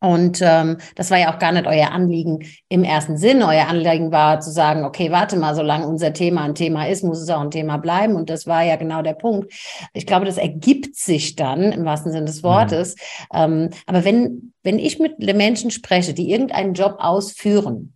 [0.00, 3.42] Und ähm, das war ja auch gar nicht euer Anliegen im ersten Sinn.
[3.42, 7.20] Euer Anliegen war zu sagen, okay, warte mal, solange unser Thema ein Thema ist, muss
[7.20, 8.14] es auch ein Thema bleiben.
[8.14, 9.52] Und das war ja genau der Punkt.
[9.94, 12.94] Ich glaube, das ergibt sich dann im wahrsten Sinne des Wortes.
[13.32, 13.38] Mhm.
[13.38, 17.94] Ähm, aber wenn, wenn ich mit Menschen spreche, die irgendeinen Job ausführen,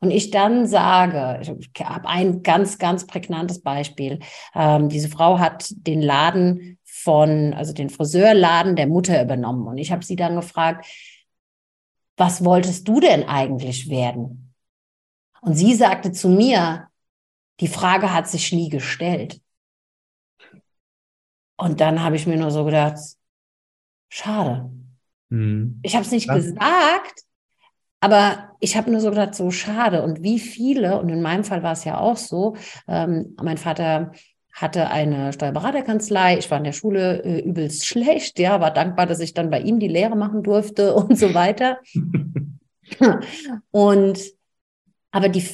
[0.00, 1.48] und ich dann sage, ich
[1.82, 4.18] habe ein ganz, ganz prägnantes Beispiel.
[4.54, 9.66] Ähm, diese Frau hat den Laden von, also den Friseurladen der Mutter übernommen.
[9.66, 10.84] Und ich habe sie dann gefragt,
[12.16, 14.54] was wolltest du denn eigentlich werden?
[15.40, 16.88] Und sie sagte zu mir,
[17.60, 19.40] die Frage hat sich nie gestellt.
[21.56, 22.98] Und dann habe ich mir nur so gedacht,
[24.08, 24.70] schade.
[25.28, 25.80] Mhm.
[25.82, 26.34] Ich habe es nicht ja.
[26.34, 27.22] gesagt,
[28.00, 30.02] aber ich habe nur so gedacht, so schade.
[30.02, 32.56] Und wie viele, und in meinem Fall war es ja auch so,
[32.88, 34.12] ähm, mein Vater
[34.54, 36.38] hatte eine Steuerberaterkanzlei.
[36.38, 39.60] Ich war in der Schule äh, übelst schlecht, ja, war dankbar, dass ich dann bei
[39.60, 41.78] ihm die Lehre machen durfte und so weiter.
[43.70, 44.20] und
[45.10, 45.44] aber die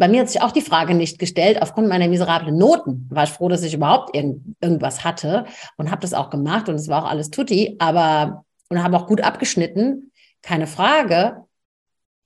[0.00, 3.30] bei mir hat sich auch die Frage nicht gestellt, aufgrund meiner miserablen Noten war ich
[3.30, 5.44] froh, dass ich überhaupt irgend, irgendwas hatte
[5.76, 9.06] und habe das auch gemacht und es war auch alles tutti, aber und habe auch
[9.06, 11.44] gut abgeschnitten, keine Frage.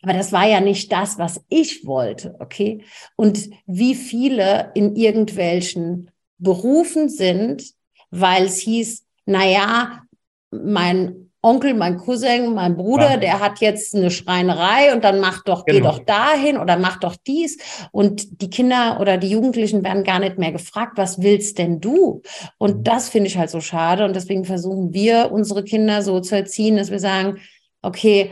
[0.04, 2.84] Aber das war ja nicht das, was ich wollte, okay?
[3.16, 7.64] Und wie viele in irgendwelchen Berufen sind,
[8.10, 10.02] weil es hieß, naja,
[10.50, 13.16] mein Onkel, mein Cousin, mein Bruder, ja.
[13.16, 15.78] der hat jetzt eine Schreinerei und dann mach doch, genau.
[15.78, 17.56] geh doch dahin oder mach doch dies.
[17.90, 22.20] Und die Kinder oder die Jugendlichen werden gar nicht mehr gefragt, was willst denn du?
[22.58, 22.84] Und mhm.
[22.84, 24.04] das finde ich halt so schade.
[24.04, 27.38] Und deswegen versuchen wir, unsere Kinder so zu erziehen, dass wir sagen,
[27.80, 28.30] okay,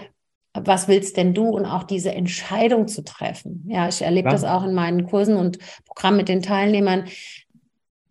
[0.55, 3.65] was willst denn du und auch diese Entscheidung zu treffen.
[3.69, 4.33] Ja, ich erlebe ja.
[4.33, 7.05] das auch in meinen Kursen und Programmen mit den Teilnehmern.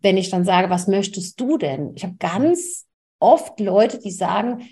[0.01, 1.91] Wenn ich dann sage, was möchtest du denn?
[1.95, 2.87] Ich habe ganz
[3.19, 4.67] oft Leute, die sagen,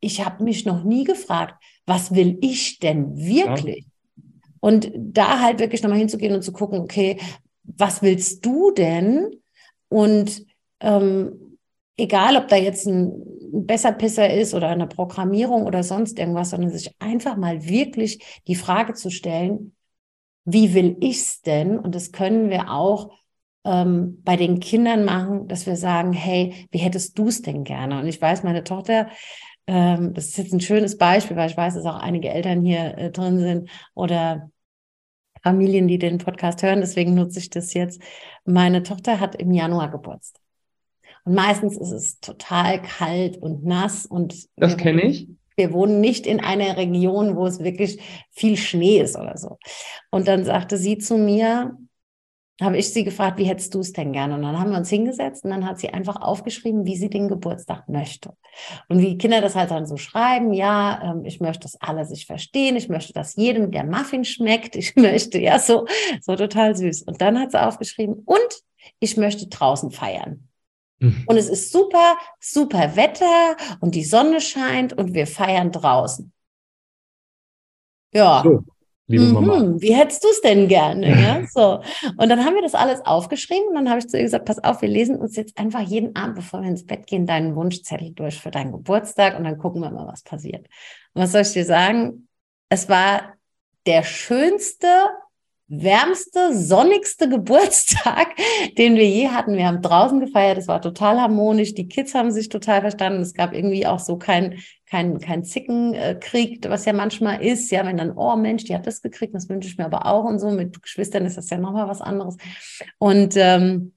[0.00, 3.84] ich habe mich noch nie gefragt, was will ich denn wirklich?
[3.84, 4.22] Ja.
[4.60, 7.18] Und da halt wirklich nochmal hinzugehen und zu gucken, okay,
[7.62, 9.40] was willst du denn?
[9.88, 10.44] Und
[10.80, 11.47] ähm,
[11.98, 13.12] egal, ob da jetzt ein
[13.52, 18.94] Besserpisser ist oder eine Programmierung oder sonst irgendwas, sondern sich einfach mal wirklich die Frage
[18.94, 19.74] zu stellen,
[20.44, 21.78] wie will ich's denn?
[21.78, 23.10] Und das können wir auch
[23.64, 28.00] ähm, bei den Kindern machen, dass wir sagen, hey, wie hättest du es denn gerne?
[28.00, 29.08] Und ich weiß, meine Tochter,
[29.66, 32.96] ähm, das ist jetzt ein schönes Beispiel, weil ich weiß, dass auch einige Eltern hier
[32.96, 34.50] äh, drin sind oder
[35.42, 36.80] Familien, die den Podcast hören.
[36.80, 38.00] Deswegen nutze ich das jetzt.
[38.44, 40.47] Meine Tochter hat im Januar Geburtstag.
[41.28, 45.28] Und meistens ist es total kalt und nass und das kenne ich.
[45.56, 49.58] Wir wohnen nicht in einer Region, wo es wirklich viel Schnee ist oder so.
[50.10, 51.76] Und dann sagte sie zu mir,
[52.62, 54.36] habe ich sie gefragt, wie hättest du es denn gerne?
[54.36, 57.28] Und dann haben wir uns hingesetzt und dann hat sie einfach aufgeschrieben, wie sie den
[57.28, 58.32] Geburtstag möchte.
[58.88, 62.24] Und wie Kinder das halt dann so schreiben, ja, ähm, ich möchte, dass alle sich
[62.24, 65.84] verstehen, ich möchte, dass jedem der Muffin schmeckt, ich möchte, ja, so,
[66.22, 67.02] so total süß.
[67.02, 68.62] Und dann hat sie aufgeschrieben, und
[68.98, 70.47] ich möchte draußen feiern.
[71.00, 71.24] Mhm.
[71.26, 76.32] Und es ist super, super Wetter und die Sonne scheint und wir feiern draußen.
[78.12, 78.42] Ja.
[78.44, 78.64] So
[79.08, 79.74] liebe mhm, Mama.
[79.78, 81.08] Wie hättest du es denn gerne?
[81.08, 81.80] Ja, so.
[82.16, 84.62] Und dann haben wir das alles aufgeschrieben und dann habe ich zu ihr gesagt, pass
[84.62, 88.12] auf, wir lesen uns jetzt einfach jeden Abend, bevor wir ins Bett gehen, deinen Wunschzettel
[88.12, 90.66] durch für deinen Geburtstag und dann gucken wir mal, was passiert.
[91.14, 92.28] Und was soll ich dir sagen?
[92.68, 93.34] Es war
[93.86, 94.88] der schönste
[95.68, 98.28] wärmste, sonnigste Geburtstag,
[98.76, 99.56] den wir je hatten.
[99.56, 103.20] Wir haben draußen gefeiert, es war total harmonisch, die Kids haben sich total verstanden.
[103.20, 107.70] Es gab irgendwie auch so kein, kein, kein Zickenkrieg, was ja manchmal ist.
[107.70, 110.24] Ja, wenn dann, oh Mensch, die hat das gekriegt, das wünsche ich mir aber auch
[110.24, 110.50] und so.
[110.50, 112.36] Mit Geschwistern ist das ja nochmal was anderes.
[112.98, 113.92] Und, ähm,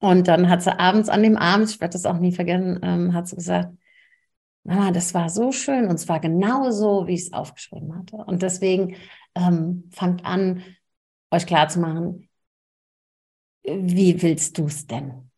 [0.00, 3.14] und dann hat sie abends an dem Abend, ich werde das auch nie vergessen, ähm,
[3.14, 3.70] hat sie gesagt,
[4.64, 8.16] Mama, das war so schön und es war genau so, wie ich es aufgeschrieben hatte.
[8.16, 8.94] Und deswegen
[9.34, 10.62] ähm, fangt an,
[11.30, 12.28] euch klarzumachen,
[13.64, 15.30] wie willst du es denn?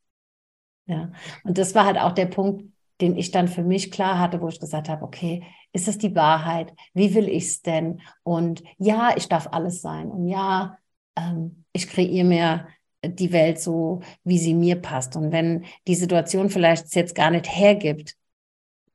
[0.87, 1.13] Ja,
[1.45, 2.65] und das war halt auch der Punkt,
[3.01, 6.15] den ich dann für mich klar hatte, wo ich gesagt habe, okay, ist es die
[6.15, 6.73] Wahrheit?
[6.93, 8.01] Wie will ich es denn?
[8.23, 10.11] Und ja, ich darf alles sein.
[10.11, 10.79] Und ja,
[11.17, 12.69] ähm, ich kreiere mir
[13.03, 15.17] die Welt so, wie sie mir passt.
[15.17, 18.17] Und wenn die Situation vielleicht jetzt gar nicht hergibt,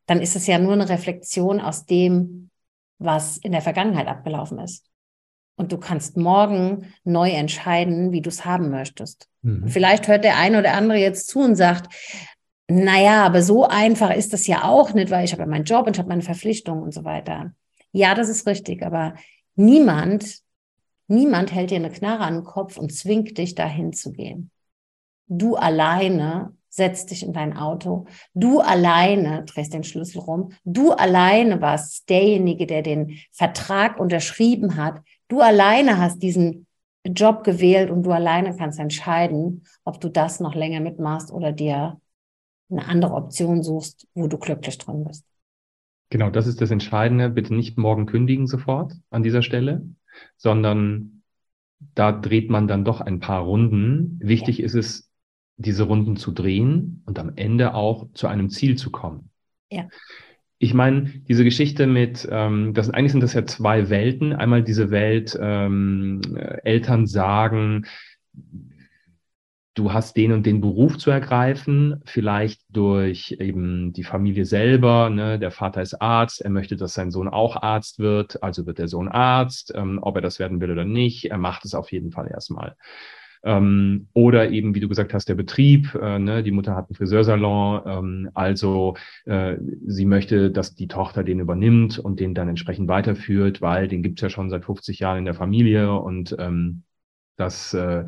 [0.05, 2.48] dann ist es ja nur eine Reflexion aus dem,
[2.99, 4.85] was in der Vergangenheit abgelaufen ist.
[5.55, 9.27] Und du kannst morgen neu entscheiden, wie du es haben möchtest.
[9.41, 9.67] Mhm.
[9.67, 11.93] Vielleicht hört der eine oder andere jetzt zu und sagt,
[12.69, 15.87] naja, aber so einfach ist das ja auch nicht, weil ich habe ja meinen Job
[15.87, 17.53] und ich habe meine Verpflichtungen und so weiter.
[17.91, 19.15] Ja, das ist richtig, aber
[19.55, 20.39] niemand,
[21.07, 24.51] niemand hält dir eine Knarre an den Kopf und zwingt dich dahin zu gehen.
[25.27, 28.05] Du alleine setzt dich in dein Auto.
[28.33, 30.53] Du alleine drehst den Schlüssel rum.
[30.63, 35.01] Du alleine warst derjenige, der den Vertrag unterschrieben hat.
[35.27, 36.67] Du alleine hast diesen
[37.05, 41.99] Job gewählt und du alleine kannst entscheiden, ob du das noch länger mitmachst oder dir
[42.69, 45.25] eine andere Option suchst, wo du glücklich drin bist.
[46.09, 47.29] Genau, das ist das Entscheidende.
[47.29, 49.83] Bitte nicht morgen kündigen sofort an dieser Stelle,
[50.37, 51.23] sondern
[51.95, 54.19] da dreht man dann doch ein paar Runden.
[54.21, 54.65] Wichtig ja.
[54.65, 55.08] ist es,
[55.59, 59.29] diese Runden zu drehen und am Ende auch zu einem Ziel zu kommen.
[59.69, 59.87] Ja.
[60.57, 64.33] Ich meine, diese Geschichte mit, ähm, das eigentlich sind das ja zwei Welten.
[64.33, 66.21] Einmal diese Welt, ähm,
[66.63, 67.85] Eltern sagen,
[69.73, 75.09] du hast den und den Beruf zu ergreifen, vielleicht durch eben die Familie selber.
[75.09, 75.39] Ne?
[75.39, 78.87] Der Vater ist Arzt, er möchte, dass sein Sohn auch Arzt wird, also wird der
[78.87, 79.73] Sohn Arzt.
[79.75, 82.75] Ähm, ob er das werden will oder nicht, er macht es auf jeden Fall erstmal.
[83.43, 85.95] Ähm, oder eben, wie du gesagt hast, der Betrieb.
[85.95, 86.43] Äh, ne?
[86.43, 91.99] Die Mutter hat einen Friseursalon, ähm, also äh, sie möchte, dass die Tochter den übernimmt
[91.99, 95.35] und den dann entsprechend weiterführt, weil den gibt's ja schon seit 50 Jahren in der
[95.35, 96.83] Familie und ähm,
[97.37, 98.05] das, äh,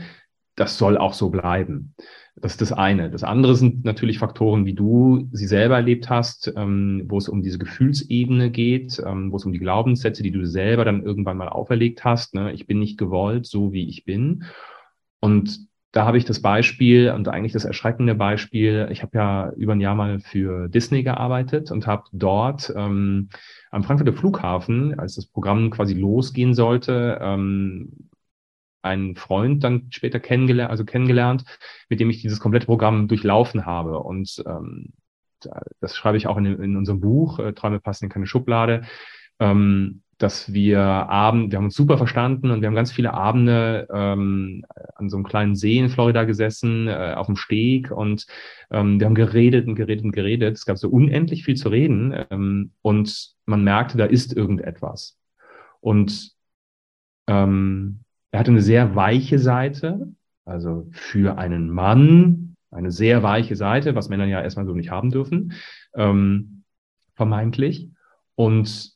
[0.56, 1.96] das soll auch so bleiben.
[2.36, 3.10] Das ist das eine.
[3.10, 7.42] Das andere sind natürlich Faktoren, wie du sie selber erlebt hast, ähm, wo es um
[7.42, 11.50] diese Gefühlsebene geht, ähm, wo es um die Glaubenssätze, die du selber dann irgendwann mal
[11.50, 12.34] auferlegt hast.
[12.34, 12.52] Ne?
[12.54, 14.44] Ich bin nicht gewollt, so wie ich bin.
[15.22, 18.88] Und da habe ich das Beispiel und eigentlich das erschreckende Beispiel.
[18.92, 23.30] Ich habe ja über ein Jahr mal für Disney gearbeitet und habe dort ähm,
[23.72, 28.10] am Frankfurter Flughafen, als das Programm quasi losgehen sollte, ähm,
[28.82, 31.44] einen Freund dann später kennengelernt, also kennengelernt,
[31.90, 34.00] mit dem ich dieses komplette Programm durchlaufen habe.
[34.00, 34.94] Und ähm,
[35.80, 38.84] das schreibe ich auch in, in unserem Buch, äh, Träume passen in keine Schublade.
[39.40, 43.88] Ähm, dass wir Abend, wir haben uns super verstanden und wir haben ganz viele Abende
[43.94, 48.28] ähm, an so einem kleinen See in Florida gesessen, äh, auf dem Steg und
[48.70, 50.56] ähm, wir haben geredet und geredet und geredet.
[50.56, 55.18] Es gab so unendlich viel zu reden ähm, und man merkte, da ist irgendetwas.
[55.80, 56.32] Und
[57.28, 60.08] ähm, er hatte eine sehr weiche Seite,
[60.46, 65.12] also für einen Mann eine sehr weiche Seite, was Männer ja erstmal so nicht haben
[65.12, 65.54] dürfen,
[65.94, 66.64] ähm,
[67.16, 67.90] vermeintlich.
[68.36, 68.94] Und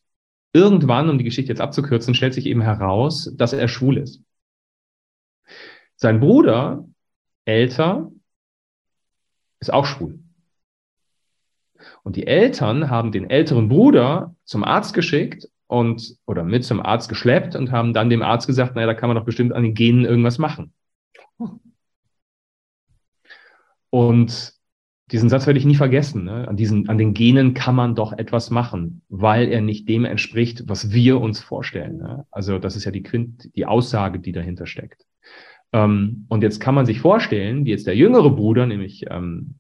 [0.56, 4.22] irgendwann, um die Geschichte jetzt abzukürzen, stellt sich eben heraus, dass er schwul ist.
[5.98, 6.88] Sein Bruder,
[7.44, 8.10] älter,
[9.60, 10.20] ist auch schwul.
[12.04, 17.10] Und die Eltern haben den älteren Bruder zum Arzt geschickt und oder mit zum Arzt
[17.10, 19.74] geschleppt und haben dann dem Arzt gesagt, naja, da kann man doch bestimmt an den
[19.74, 20.74] Genen irgendwas machen.
[23.90, 24.55] Und
[25.12, 26.24] diesen Satz werde ich nie vergessen.
[26.24, 26.48] Ne?
[26.48, 30.64] An, diesen, an den Genen kann man doch etwas machen, weil er nicht dem entspricht,
[30.68, 31.98] was wir uns vorstellen.
[31.98, 32.26] Ne?
[32.32, 35.06] Also das ist ja die, Quint, die Aussage, die dahinter steckt.
[35.74, 39.56] Ähm, und jetzt kann man sich vorstellen, wie jetzt der jüngere Bruder, nämlich ähm,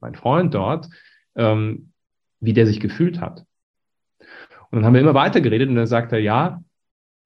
[0.00, 0.88] mein Freund dort,
[1.36, 1.92] ähm,
[2.40, 3.44] wie der sich gefühlt hat.
[4.70, 6.62] Und dann haben wir immer weiter geredet und dann sagt er, ja,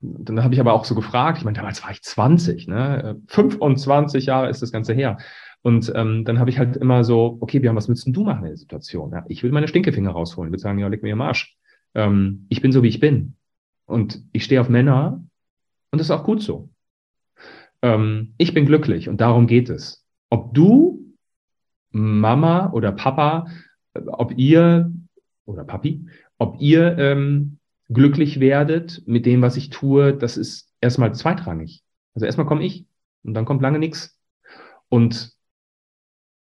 [0.00, 3.20] dann habe ich aber auch so gefragt, ich meine, damals war ich 20, ne?
[3.28, 5.18] 25 Jahre ist das Ganze her.
[5.62, 8.42] Und ähm, dann habe ich halt immer so, okay, Björn, was willst denn du machen
[8.42, 9.12] in der Situation?
[9.12, 11.57] Ja, ich will meine Stinkefinger rausholen, ich würde sagen, ja, leg mir im Arsch.
[11.94, 13.37] Ähm, ich bin so, wie ich bin.
[13.87, 15.22] Und ich stehe auf Männer
[15.90, 16.70] und das ist auch gut so.
[17.81, 20.05] Ähm, ich bin glücklich und darum geht es.
[20.31, 21.14] Ob du,
[21.90, 23.46] Mama oder Papa,
[23.94, 24.90] ob ihr
[25.44, 26.07] oder Papi,
[26.38, 31.83] ob ihr ähm, glücklich werdet mit dem, was ich tue, das ist erstmal zweitrangig.
[32.14, 32.87] Also erstmal komme ich
[33.22, 34.18] und dann kommt lange nichts.
[34.88, 35.33] Und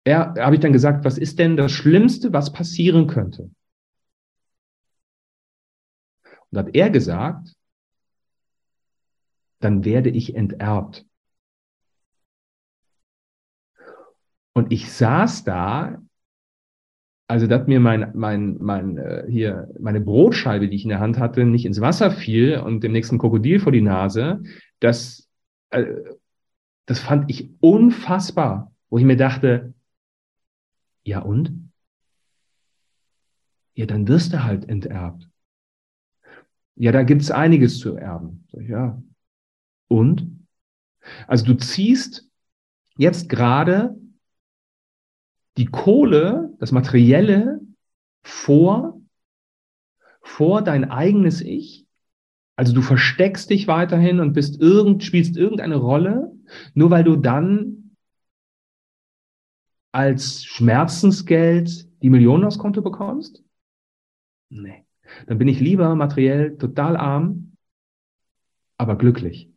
[0.09, 3.51] er habe ich dann gesagt, was ist denn das Schlimmste, was passieren könnte?
[6.51, 7.55] Und hat er gesagt,
[9.61, 11.05] dann werde ich enterbt.
[14.55, 15.99] Und ich saß da
[17.29, 21.19] also dass mir mein, mein, mein, äh, hier, meine Brotscheibe, die ich in der Hand
[21.19, 24.43] hatte, nicht ins Wasser fiel und dem nächsten Krokodil vor die Nase,
[24.81, 25.29] das,
[25.71, 25.85] äh,
[26.87, 29.75] das fand ich unfassbar, wo ich mir dachte,
[31.05, 31.71] ja und?
[33.75, 35.29] Ja, dann wirst du halt enterbt.
[36.75, 38.47] Ja, da gibt's einiges zu erben.
[38.53, 39.03] Ja.
[39.89, 40.47] Und?
[41.27, 42.29] Also du ziehst
[42.97, 43.97] jetzt gerade
[45.57, 47.61] die Kohle, das Materielle
[48.23, 49.01] vor,
[50.23, 51.87] vor dein eigenes Ich.
[52.55, 56.33] Also du versteckst dich weiterhin und bist irgend, spielst irgendeine Rolle,
[56.75, 57.88] nur weil du dann
[59.93, 63.43] als Schmerzensgeld die Millionen aufs Konto bekommst?
[64.51, 64.85] Nee.
[65.27, 67.53] Dann bin ich lieber materiell total arm,
[68.77, 69.51] aber glücklich.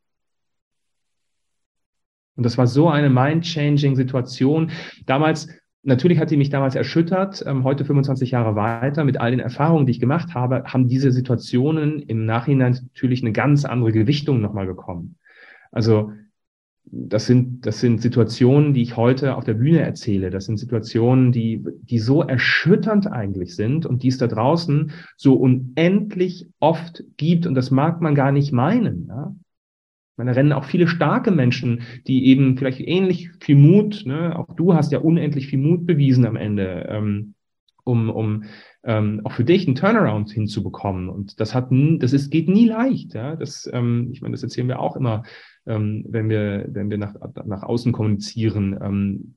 [2.36, 4.72] Und das war so eine mind-changing Situation.
[5.06, 5.48] Damals
[5.84, 7.44] Natürlich hat die mich damals erschüttert.
[7.48, 11.12] Ähm, heute 25 Jahre weiter, mit all den Erfahrungen, die ich gemacht habe, haben diese
[11.12, 15.18] Situationen im Nachhinein natürlich eine ganz andere Gewichtung nochmal bekommen.
[15.72, 16.12] Also
[16.86, 20.30] das sind, das sind Situationen, die ich heute auf der Bühne erzähle.
[20.30, 25.36] Das sind Situationen, die, die so erschütternd eigentlich sind und die es da draußen so
[25.36, 27.46] unendlich oft gibt.
[27.46, 29.08] Und das mag man gar nicht meinen.
[29.08, 29.34] Ja?
[30.18, 34.76] da rennen auch viele starke Menschen, die eben vielleicht ähnlich viel Mut, ne, auch du
[34.76, 37.34] hast ja unendlich viel Mut bewiesen am Ende, ähm,
[37.84, 38.44] um, um
[38.84, 41.10] ähm, auch für dich einen Turnaround hinzubekommen.
[41.10, 43.14] Und das hat, das ist, geht nie leicht.
[43.14, 43.36] Ja?
[43.36, 45.24] Das, ähm, ich meine, das erzählen wir auch immer,
[45.66, 47.16] ähm, wenn wir, wenn wir nach,
[47.46, 48.78] nach außen kommunizieren.
[48.82, 49.36] Ähm,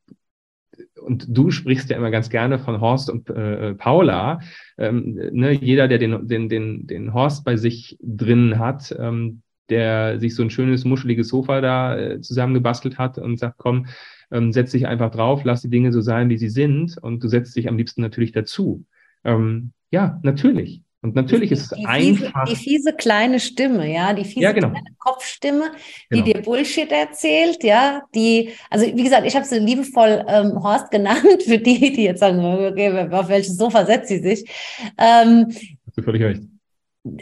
[1.01, 4.41] und du sprichst ja immer ganz gerne von Horst und äh, Paula.
[4.79, 10.19] Ähm, ne, jeder, der den, den, den, den Horst bei sich drin hat, ähm, der
[10.21, 13.87] sich so ein schönes, muscheliges Sofa da äh, zusammengebastelt hat und sagt, komm,
[14.31, 17.29] ähm, setz dich einfach drauf, lass die Dinge so sein, wie sie sind und du
[17.29, 18.85] setzt dich am liebsten natürlich dazu.
[19.25, 20.83] Ähm, ja, natürlich.
[21.03, 22.47] Und natürlich die, ist es die einfach.
[22.47, 24.71] Fiese, die fiese kleine Stimme, ja, die fiese ja, genau.
[24.71, 25.73] kleine Kopfstimme,
[26.11, 26.25] die genau.
[26.25, 31.43] dir Bullshit erzählt, ja, die, also wie gesagt, ich habe sie liebevoll ähm, Horst genannt,
[31.45, 34.49] für die, die jetzt sagen, okay, auf welches Sofa setzt sie sich.
[34.97, 35.47] Ähm,
[35.87, 36.43] Hast du völlig recht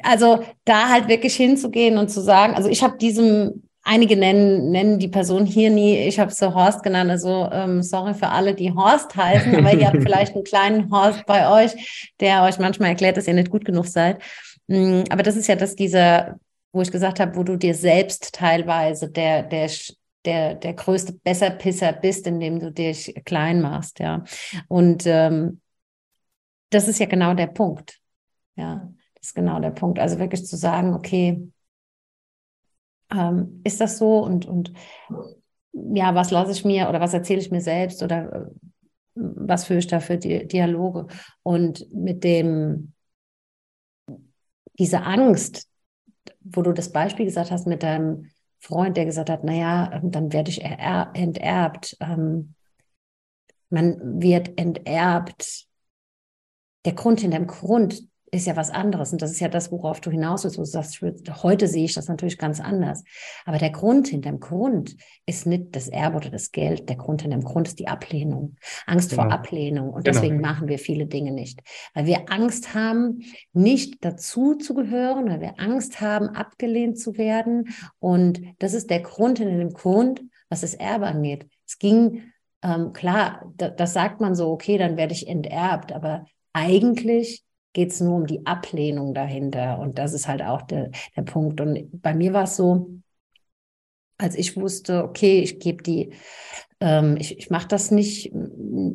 [0.02, 4.98] also da halt wirklich hinzugehen und zu sagen, also ich habe diesem, einige nennen, nennen
[4.98, 8.72] die Person hier nie, ich habe sie Horst genannt, also ähm, sorry für alle, die
[8.72, 13.16] Horst heißen, aber ihr habt vielleicht einen kleinen Horst bei euch, der euch manchmal erklärt,
[13.16, 14.22] dass ihr nicht gut genug seid.
[14.68, 16.38] Mm, aber das ist ja das, dieser,
[16.72, 19.70] wo ich gesagt habe, wo du dir selbst teilweise der, der,
[20.24, 24.22] der, der größte Besserpisser bist, indem du dich klein machst, ja.
[24.68, 25.60] Und ähm,
[26.70, 27.98] das ist ja genau der Punkt.
[28.54, 29.98] Ja, das ist genau der Punkt.
[29.98, 31.51] Also wirklich zu sagen, okay,
[33.14, 34.72] ähm, ist das so und, und
[35.72, 38.46] ja, was lasse ich mir oder was erzähle ich mir selbst oder äh,
[39.14, 41.06] was führe ich da für Di Dialoge?
[41.42, 42.94] Und mit dem,
[44.78, 45.68] diese Angst,
[46.40, 50.50] wo du das Beispiel gesagt hast mit deinem Freund, der gesagt hat, naja, dann werde
[50.50, 51.96] ich enterbt.
[52.00, 52.54] Ähm,
[53.70, 55.66] man wird enterbt.
[56.84, 59.12] Der Grund hinter dem Grund, ist ja was anderes.
[59.12, 60.56] Und das ist ja das, worauf du hinaus willst.
[60.56, 61.02] Du sagst,
[61.42, 63.04] heute sehe ich das natürlich ganz anders.
[63.44, 66.88] Aber der Grund hinter dem Grund ist nicht das Erbe oder das Geld.
[66.88, 68.56] Der Grund hinter dem Grund ist die Ablehnung.
[68.86, 69.24] Angst genau.
[69.24, 69.90] vor Ablehnung.
[69.90, 70.14] Und genau.
[70.14, 71.60] deswegen machen wir viele Dinge nicht.
[71.92, 73.20] Weil wir Angst haben,
[73.52, 77.68] nicht dazu zu gehören, weil wir Angst haben, abgelehnt zu werden.
[77.98, 81.46] Und das ist der Grund hinter dem Grund, was das Erbe angeht.
[81.66, 82.22] Es ging,
[82.62, 85.92] ähm, klar, da, das sagt man so, okay, dann werde ich enterbt.
[85.92, 86.24] Aber
[86.54, 89.78] eigentlich geht es nur um die Ablehnung dahinter.
[89.78, 91.60] Und das ist halt auch der, der Punkt.
[91.60, 92.90] Und bei mir war es so,
[94.18, 96.12] als ich wusste, okay, ich gebe die,
[96.80, 98.32] ähm, ich, ich mache das nicht,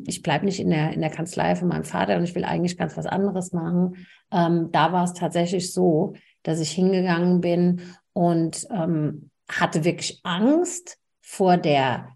[0.06, 2.78] ich bleibe nicht in der, in der Kanzlei von meinem Vater und ich will eigentlich
[2.78, 4.06] ganz was anderes machen.
[4.32, 10.98] Ähm, da war es tatsächlich so, dass ich hingegangen bin und ähm, hatte wirklich Angst
[11.20, 12.08] vor der,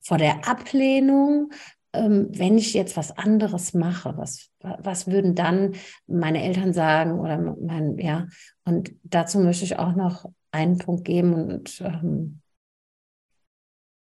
[0.00, 1.50] vor der Ablehnung,
[1.98, 5.74] wenn ich jetzt was anderes mache, was, was würden dann
[6.06, 8.26] meine Eltern sagen oder mein, ja,
[8.64, 12.40] und dazu möchte ich auch noch einen Punkt geben und ähm,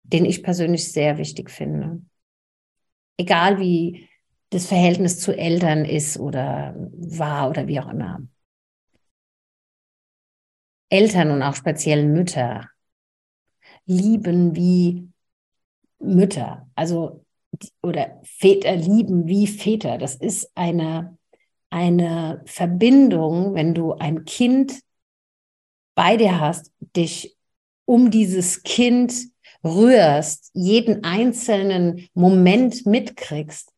[0.02, 2.02] den ich persönlich sehr wichtig finde.
[3.16, 4.08] Egal wie
[4.50, 8.20] das Verhältnis zu Eltern ist oder war oder wie auch immer.
[10.88, 12.68] Eltern und auch speziell Mütter
[13.86, 15.08] lieben wie
[16.00, 17.24] Mütter, also
[17.82, 19.98] oder Väter lieben wie Väter.
[19.98, 21.16] Das ist eine,
[21.70, 24.80] eine Verbindung, wenn du ein Kind
[25.94, 27.36] bei dir hast, dich
[27.84, 29.12] um dieses Kind
[29.64, 33.72] rührst, jeden einzelnen Moment mitkriegst,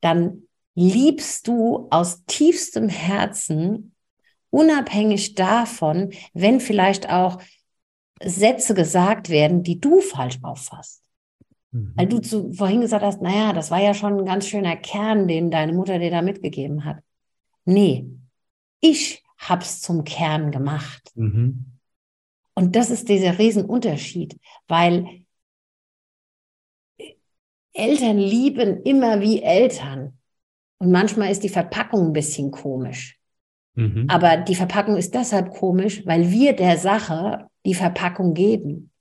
[0.00, 3.94] dann liebst du aus tiefstem Herzen,
[4.50, 7.40] unabhängig davon, wenn vielleicht auch
[8.22, 11.03] Sätze gesagt werden, die du falsch auffasst.
[11.74, 11.92] Mhm.
[11.96, 15.26] Weil du zu, vorhin gesagt hast, naja, das war ja schon ein ganz schöner Kern,
[15.26, 16.98] den deine Mutter dir da mitgegeben hat.
[17.64, 18.06] Nee,
[18.80, 21.10] ich hab's zum Kern gemacht.
[21.16, 21.66] Mhm.
[22.54, 25.24] Und das ist dieser Riesenunterschied, weil
[27.72, 30.16] Eltern lieben immer wie Eltern.
[30.78, 33.18] Und manchmal ist die Verpackung ein bisschen komisch.
[33.74, 34.06] Mhm.
[34.08, 38.92] Aber die Verpackung ist deshalb komisch, weil wir der Sache die Verpackung geben.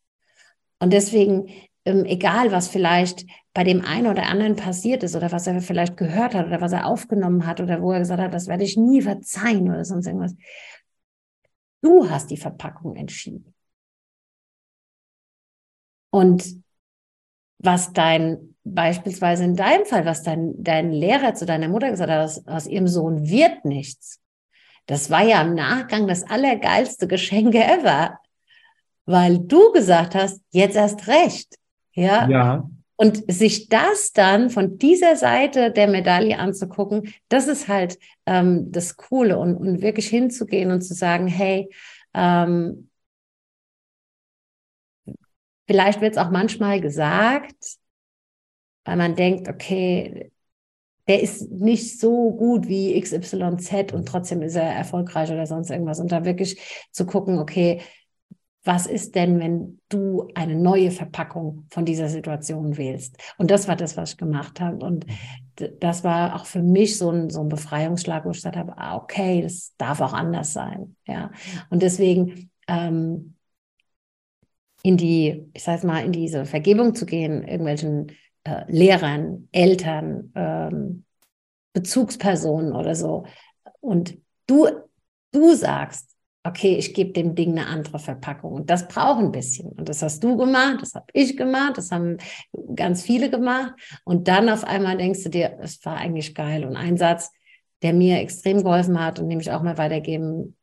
[0.80, 1.52] Und deswegen,
[1.86, 5.98] ähm, egal was vielleicht bei dem einen oder anderen passiert ist oder was er vielleicht
[5.98, 8.78] gehört hat oder was er aufgenommen hat oder wo er gesagt hat, das werde ich
[8.78, 10.36] nie verzeihen oder sonst irgendwas.
[11.82, 13.54] Du hast die Verpackung entschieden.
[16.10, 16.64] Und
[17.60, 22.24] was dein, beispielsweise in deinem Fall, was dein, dein Lehrer zu deiner Mutter gesagt hat,
[22.24, 24.22] aus, aus ihrem Sohn wird nichts.
[24.86, 28.20] Das war ja im Nachgang das allergeilste Geschenk ever,
[29.06, 31.58] weil du gesagt hast, jetzt erst recht.
[31.94, 32.30] Ja.
[32.30, 32.70] Ja.
[32.96, 38.98] Und sich das dann von dieser Seite der Medaille anzugucken, das ist halt ähm, das
[38.98, 41.70] Coole und, und wirklich hinzugehen und zu sagen, hey,
[42.14, 42.90] ähm,
[45.68, 47.78] vielleicht wird es auch manchmal gesagt,
[48.86, 50.32] weil man denkt, okay,
[51.08, 56.00] der ist nicht so gut wie XYZ und trotzdem ist er erfolgreich oder sonst irgendwas.
[56.00, 57.82] Und da wirklich zu gucken, okay,
[58.64, 63.18] was ist denn, wenn du eine neue Verpackung von dieser Situation wählst?
[63.38, 64.86] Und das war das, was ich gemacht habe.
[64.86, 65.06] Und
[65.80, 68.96] das war auch für mich so ein, so ein Befreiungsschlag, wo ich gesagt habe, ah,
[68.96, 70.96] okay, das darf auch anders sein.
[71.06, 71.32] Ja.
[71.70, 73.36] Und deswegen ähm,
[74.82, 78.12] in die, ich sage mal, in diese Vergebung zu gehen, irgendwelchen
[78.44, 81.06] äh, Lehrern, Eltern, ähm,
[81.74, 83.26] Bezugspersonen oder so.
[83.80, 84.68] Und du,
[85.32, 86.13] du sagst,
[86.44, 88.54] okay, ich gebe dem Ding eine andere Verpackung.
[88.54, 89.70] Und das braucht ein bisschen.
[89.70, 92.18] Und das hast du gemacht, das habe ich gemacht, das haben
[92.76, 93.74] ganz viele gemacht.
[94.04, 96.66] Und dann auf einmal denkst du dir, es war eigentlich geil.
[96.66, 97.32] Und ein Satz,
[97.82, 100.56] der mir extrem geholfen hat und den ich auch mal weitergeben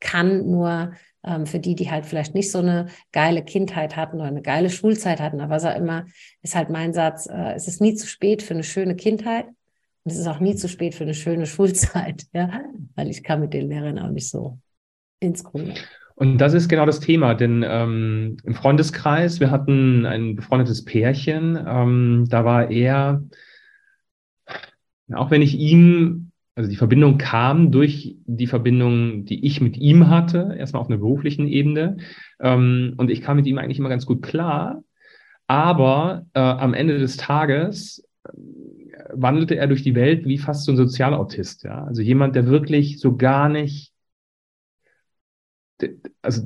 [0.00, 0.92] kann, nur
[1.24, 4.70] ähm, für die, die halt vielleicht nicht so eine geile Kindheit hatten oder eine geile
[4.70, 5.40] Schulzeit hatten.
[5.40, 6.06] Aber was auch immer,
[6.42, 9.46] ist halt mein Satz, äh, es ist nie zu spät für eine schöne Kindheit.
[9.46, 12.60] Und es ist auch nie zu spät für eine schöne Schulzeit, ja,
[12.96, 14.58] weil ich kann mit den Lehrern auch nicht so
[15.20, 15.74] ins Grunde.
[16.14, 21.56] Und das ist genau das Thema, denn ähm, im Freundeskreis, wir hatten ein befreundetes Pärchen,
[21.64, 23.22] ähm, da war er,
[25.12, 30.08] auch wenn ich ihm, also die Verbindung kam durch die Verbindung, die ich mit ihm
[30.08, 31.98] hatte, erstmal auf einer beruflichen Ebene,
[32.40, 34.82] ähm, und ich kam mit ihm eigentlich immer ganz gut klar,
[35.46, 38.30] aber äh, am Ende des Tages äh,
[39.12, 42.98] wandelte er durch die Welt wie fast so ein Sozialautist, ja, also jemand, der wirklich
[42.98, 43.92] so gar nicht
[46.22, 46.42] also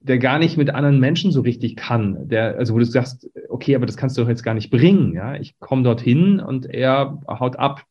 [0.00, 3.74] der gar nicht mit anderen Menschen so richtig kann, der, also wo du sagst, okay,
[3.74, 5.34] aber das kannst du doch jetzt gar nicht bringen, ja.
[5.36, 7.84] Ich komme dorthin und er haut ab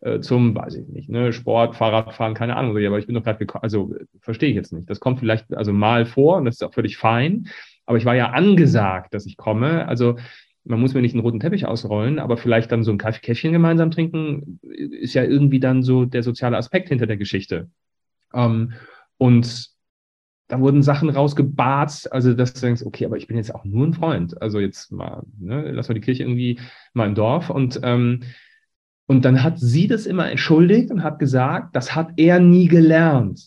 [0.00, 3.38] äh, zum, weiß ich nicht, ne, Sport, Fahrradfahren, keine Ahnung, aber ich bin doch gerade
[3.38, 4.88] gekommen, also verstehe ich jetzt nicht.
[4.88, 7.48] Das kommt vielleicht also mal vor und das ist auch völlig fein,
[7.86, 10.16] aber ich war ja angesagt, dass ich komme, also
[10.64, 13.90] man muss mir nicht einen roten Teppich ausrollen, aber vielleicht dann so ein Kaffeekäffchen gemeinsam
[13.90, 17.68] trinken, ist ja irgendwie dann so der soziale Aspekt hinter der Geschichte.
[18.32, 18.72] Ähm,
[19.16, 19.70] und
[20.50, 23.86] da wurden Sachen rausgebarzt, also dass du denkst, okay, aber ich bin jetzt auch nur
[23.86, 24.42] ein Freund.
[24.42, 26.58] Also jetzt mal, ne, lass mal die Kirche irgendwie
[26.92, 27.50] mal im Dorf.
[27.50, 28.24] Und, ähm,
[29.06, 33.40] und dann hat sie das immer entschuldigt und hat gesagt, das hat er nie gelernt.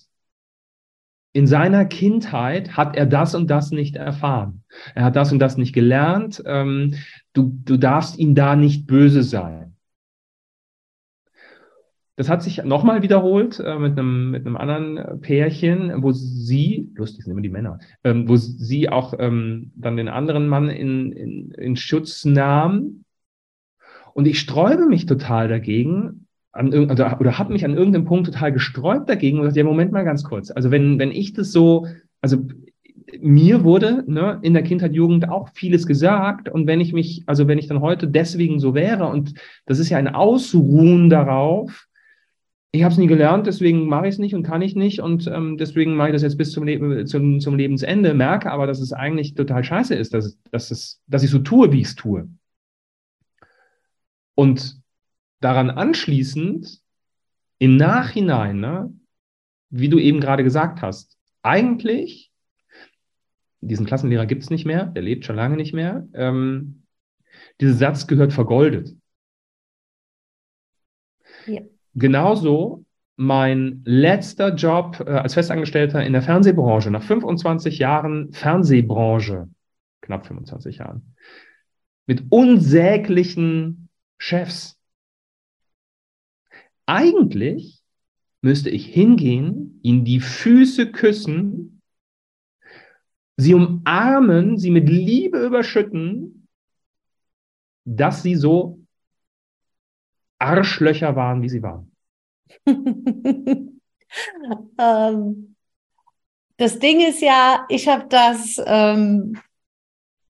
[1.36, 4.64] in seiner Kindheit hat er das und das nicht erfahren.
[4.94, 6.44] Er hat das und das nicht gelernt.
[6.46, 6.96] Ähm,
[7.34, 9.73] du, du darfst ihm da nicht böse sein.
[12.16, 17.24] Das hat sich nochmal wiederholt äh, mit, einem, mit einem anderen Pärchen, wo sie, lustig
[17.24, 21.52] sind immer die Männer, ähm, wo sie auch ähm, dann den anderen Mann in, in,
[21.52, 23.04] in Schutz nahm.
[24.14, 28.52] Und ich sträube mich total dagegen, an, oder, oder habe mich an irgendeinem Punkt total
[28.52, 30.52] gesträubt dagegen und gesagt, ja, Moment mal ganz kurz.
[30.52, 31.88] Also wenn, wenn ich das so,
[32.22, 32.46] also
[33.20, 36.50] mir wurde ne, in der Kindheit, Jugend auch vieles gesagt.
[36.50, 39.34] Und wenn ich mich, also wenn ich dann heute deswegen so wäre, und
[39.66, 41.88] das ist ja ein Ausruhen darauf,
[42.76, 45.28] ich habe es nie gelernt, deswegen mache ich es nicht und kann ich nicht und
[45.28, 48.80] ähm, deswegen mache ich das jetzt bis zum, Le zum, zum Lebensende, merke aber, dass
[48.80, 51.96] es eigentlich total scheiße ist, dass, dass, es, dass ich so tue, wie ich es
[51.96, 52.28] tue.
[54.34, 54.82] Und
[55.40, 56.82] daran anschließend,
[57.60, 58.92] im Nachhinein, ne,
[59.70, 62.32] wie du eben gerade gesagt hast, eigentlich,
[63.62, 66.86] diesen Klassenlehrer gibt es nicht mehr, der lebt schon lange nicht mehr, ähm,
[67.62, 68.96] dieser Satz gehört vergoldet.
[71.46, 71.62] Ja.
[71.96, 72.86] Genauso
[73.16, 79.50] mein letzter Job äh, als Festangestellter in der Fernsehbranche, nach 25 Jahren Fernsehbranche,
[80.02, 81.16] knapp 25 Jahren,
[82.08, 84.80] mit unsäglichen Chefs.
[86.86, 87.82] Eigentlich
[88.42, 91.82] müsste ich hingehen, ihnen die Füße küssen,
[93.38, 96.48] sie umarmen, sie mit Liebe überschütten,
[97.86, 98.83] dass sie so
[100.40, 101.92] Arschlöcher waren, wie sie waren?
[104.78, 105.56] ähm,
[106.58, 109.40] das Ding ist ja, ich habe das, ähm,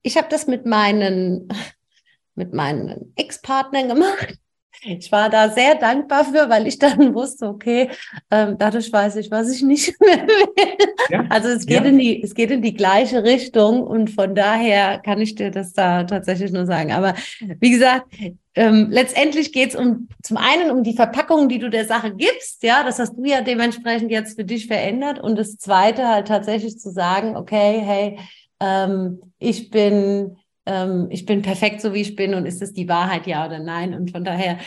[0.02, 1.48] ich das mit meinen,
[2.36, 4.40] mit meinen Ex-Partnern gemacht.
[4.86, 7.90] Ich war da sehr dankbar für, weil ich dann wusste, okay,
[8.32, 10.88] ähm, dadurch weiß ich, was ich nicht mehr will.
[11.10, 11.26] Ja.
[11.30, 11.90] Also es geht ja.
[11.90, 15.74] in die, es geht in die gleiche Richtung und von daher kann ich dir das
[15.74, 16.92] da tatsächlich nur sagen.
[16.92, 17.14] Aber
[17.60, 18.08] wie gesagt,
[18.56, 22.62] ähm, letztendlich geht es um zum einen um die Verpackung, die du der Sache gibst,
[22.64, 25.20] ja, das hast du ja dementsprechend jetzt für dich verändert.
[25.20, 28.20] Und das zweite halt tatsächlich zu sagen, okay, hey,
[28.60, 32.88] ähm, ich bin ähm, ich bin perfekt so wie ich bin und ist es die
[32.88, 33.94] Wahrheit, ja oder nein?
[33.94, 34.60] Und von daher,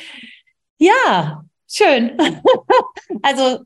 [0.79, 2.17] ja, schön.
[3.23, 3.61] also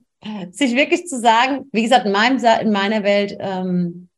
[0.51, 4.09] sich wirklich zu sagen, wie gesagt, in, meinem, in meiner Welt, ähm,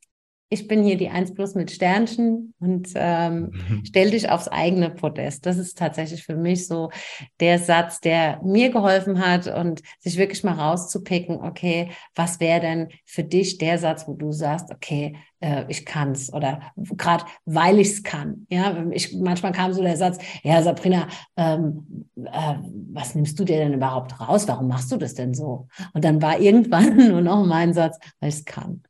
[0.52, 3.82] ich bin hier die 1 plus mit Sternchen und ähm, mhm.
[3.86, 5.46] stell dich aufs eigene Podest.
[5.46, 6.90] Das ist tatsächlich für mich so
[7.40, 12.88] der Satz, der mir geholfen hat und sich wirklich mal rauszupicken, okay, was wäre denn
[13.06, 18.02] für dich der Satz, wo du sagst, okay, äh, ich kann's oder gerade weil ich's
[18.02, 18.46] kann.
[18.50, 22.56] Ja, ich, manchmal kam so der Satz, ja, Sabrina, ähm, äh,
[22.92, 24.46] was nimmst du dir denn überhaupt raus?
[24.48, 25.68] Warum machst du das denn so?
[25.94, 28.82] Und dann war irgendwann nur noch mein Satz, weil ich's kann.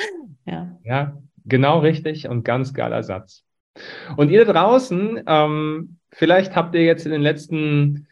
[0.46, 0.78] Ja.
[0.82, 3.44] ja, genau richtig und ganz geiler Satz.
[4.16, 8.08] Und ihr da draußen, ähm, vielleicht habt ihr jetzt in den letzten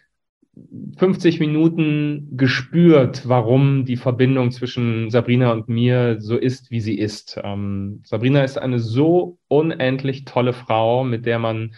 [0.98, 7.40] 50 Minuten gespürt, warum die Verbindung zwischen Sabrina und mir so ist, wie sie ist.
[7.42, 11.74] Ähm, Sabrina ist eine so unendlich tolle Frau, mit der man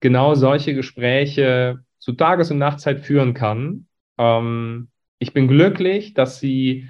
[0.00, 3.86] genau solche Gespräche zu Tages- und Nachtzeit führen kann.
[4.18, 6.88] Ähm, ich bin glücklich, dass sie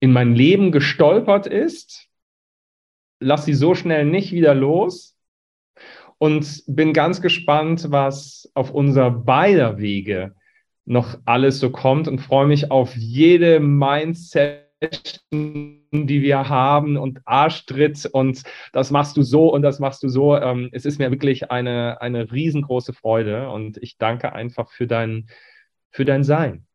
[0.00, 2.08] in mein Leben gestolpert ist
[3.20, 5.16] lass sie so schnell nicht wieder los
[6.18, 10.34] und bin ganz gespannt, was auf unser beider Wege
[10.84, 14.64] noch alles so kommt und freue mich auf jede Mindset,
[15.30, 18.42] die wir haben und Arschtritt und
[18.72, 20.36] das machst du so und das machst du so.
[20.36, 25.28] Ähm, es ist mir wirklich eine, eine riesengroße Freude und ich danke einfach für dein,
[25.90, 26.67] für dein Sein.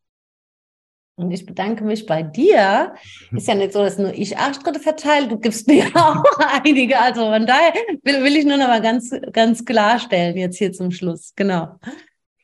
[1.15, 2.95] Und ich bedanke mich bei dir.
[3.31, 6.23] Ist ja nicht so, dass nur ich Arschtritte verteile, du gibst mir auch
[6.63, 6.99] einige.
[6.99, 10.91] Also von daher will, will ich nur noch mal ganz, ganz klarstellen jetzt hier zum
[10.91, 11.33] Schluss.
[11.35, 11.79] Genau.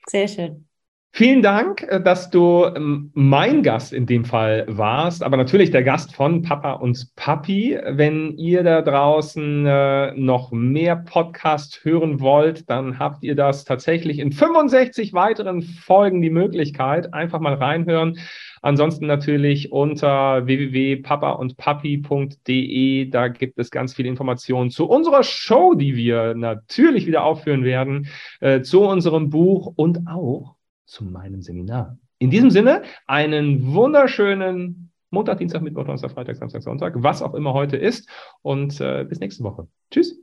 [0.08, 0.66] Sehr schön.
[1.12, 5.84] Vielen Dank, äh, dass du ähm, mein Gast in dem Fall warst, aber natürlich der
[5.84, 7.80] Gast von Papa und Papi.
[7.84, 14.20] Wenn ihr da draußen äh, noch mehr Podcast hören wollt, dann habt ihr das tatsächlich
[14.20, 17.12] in 65 weiteren Folgen die Möglichkeit.
[17.14, 18.20] Einfach mal reinhören.
[18.62, 23.10] Ansonsten natürlich unter www.papaundpapi.de.
[23.10, 28.08] Da gibt es ganz viele Informationen zu unserer Show, die wir natürlich wieder aufführen werden,
[28.40, 30.56] äh, zu unserem Buch und auch
[30.86, 31.98] zu meinem Seminar.
[32.18, 37.54] In diesem Sinne, einen wunderschönen Montag, Dienstag, Mittwoch, Donnerstag, Freitag, Samstag, Sonntag, was auch immer
[37.54, 38.10] heute ist.
[38.42, 39.68] Und äh, bis nächste Woche.
[39.90, 40.22] Tschüss.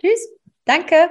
[0.00, 0.28] Tschüss.
[0.64, 1.10] Danke.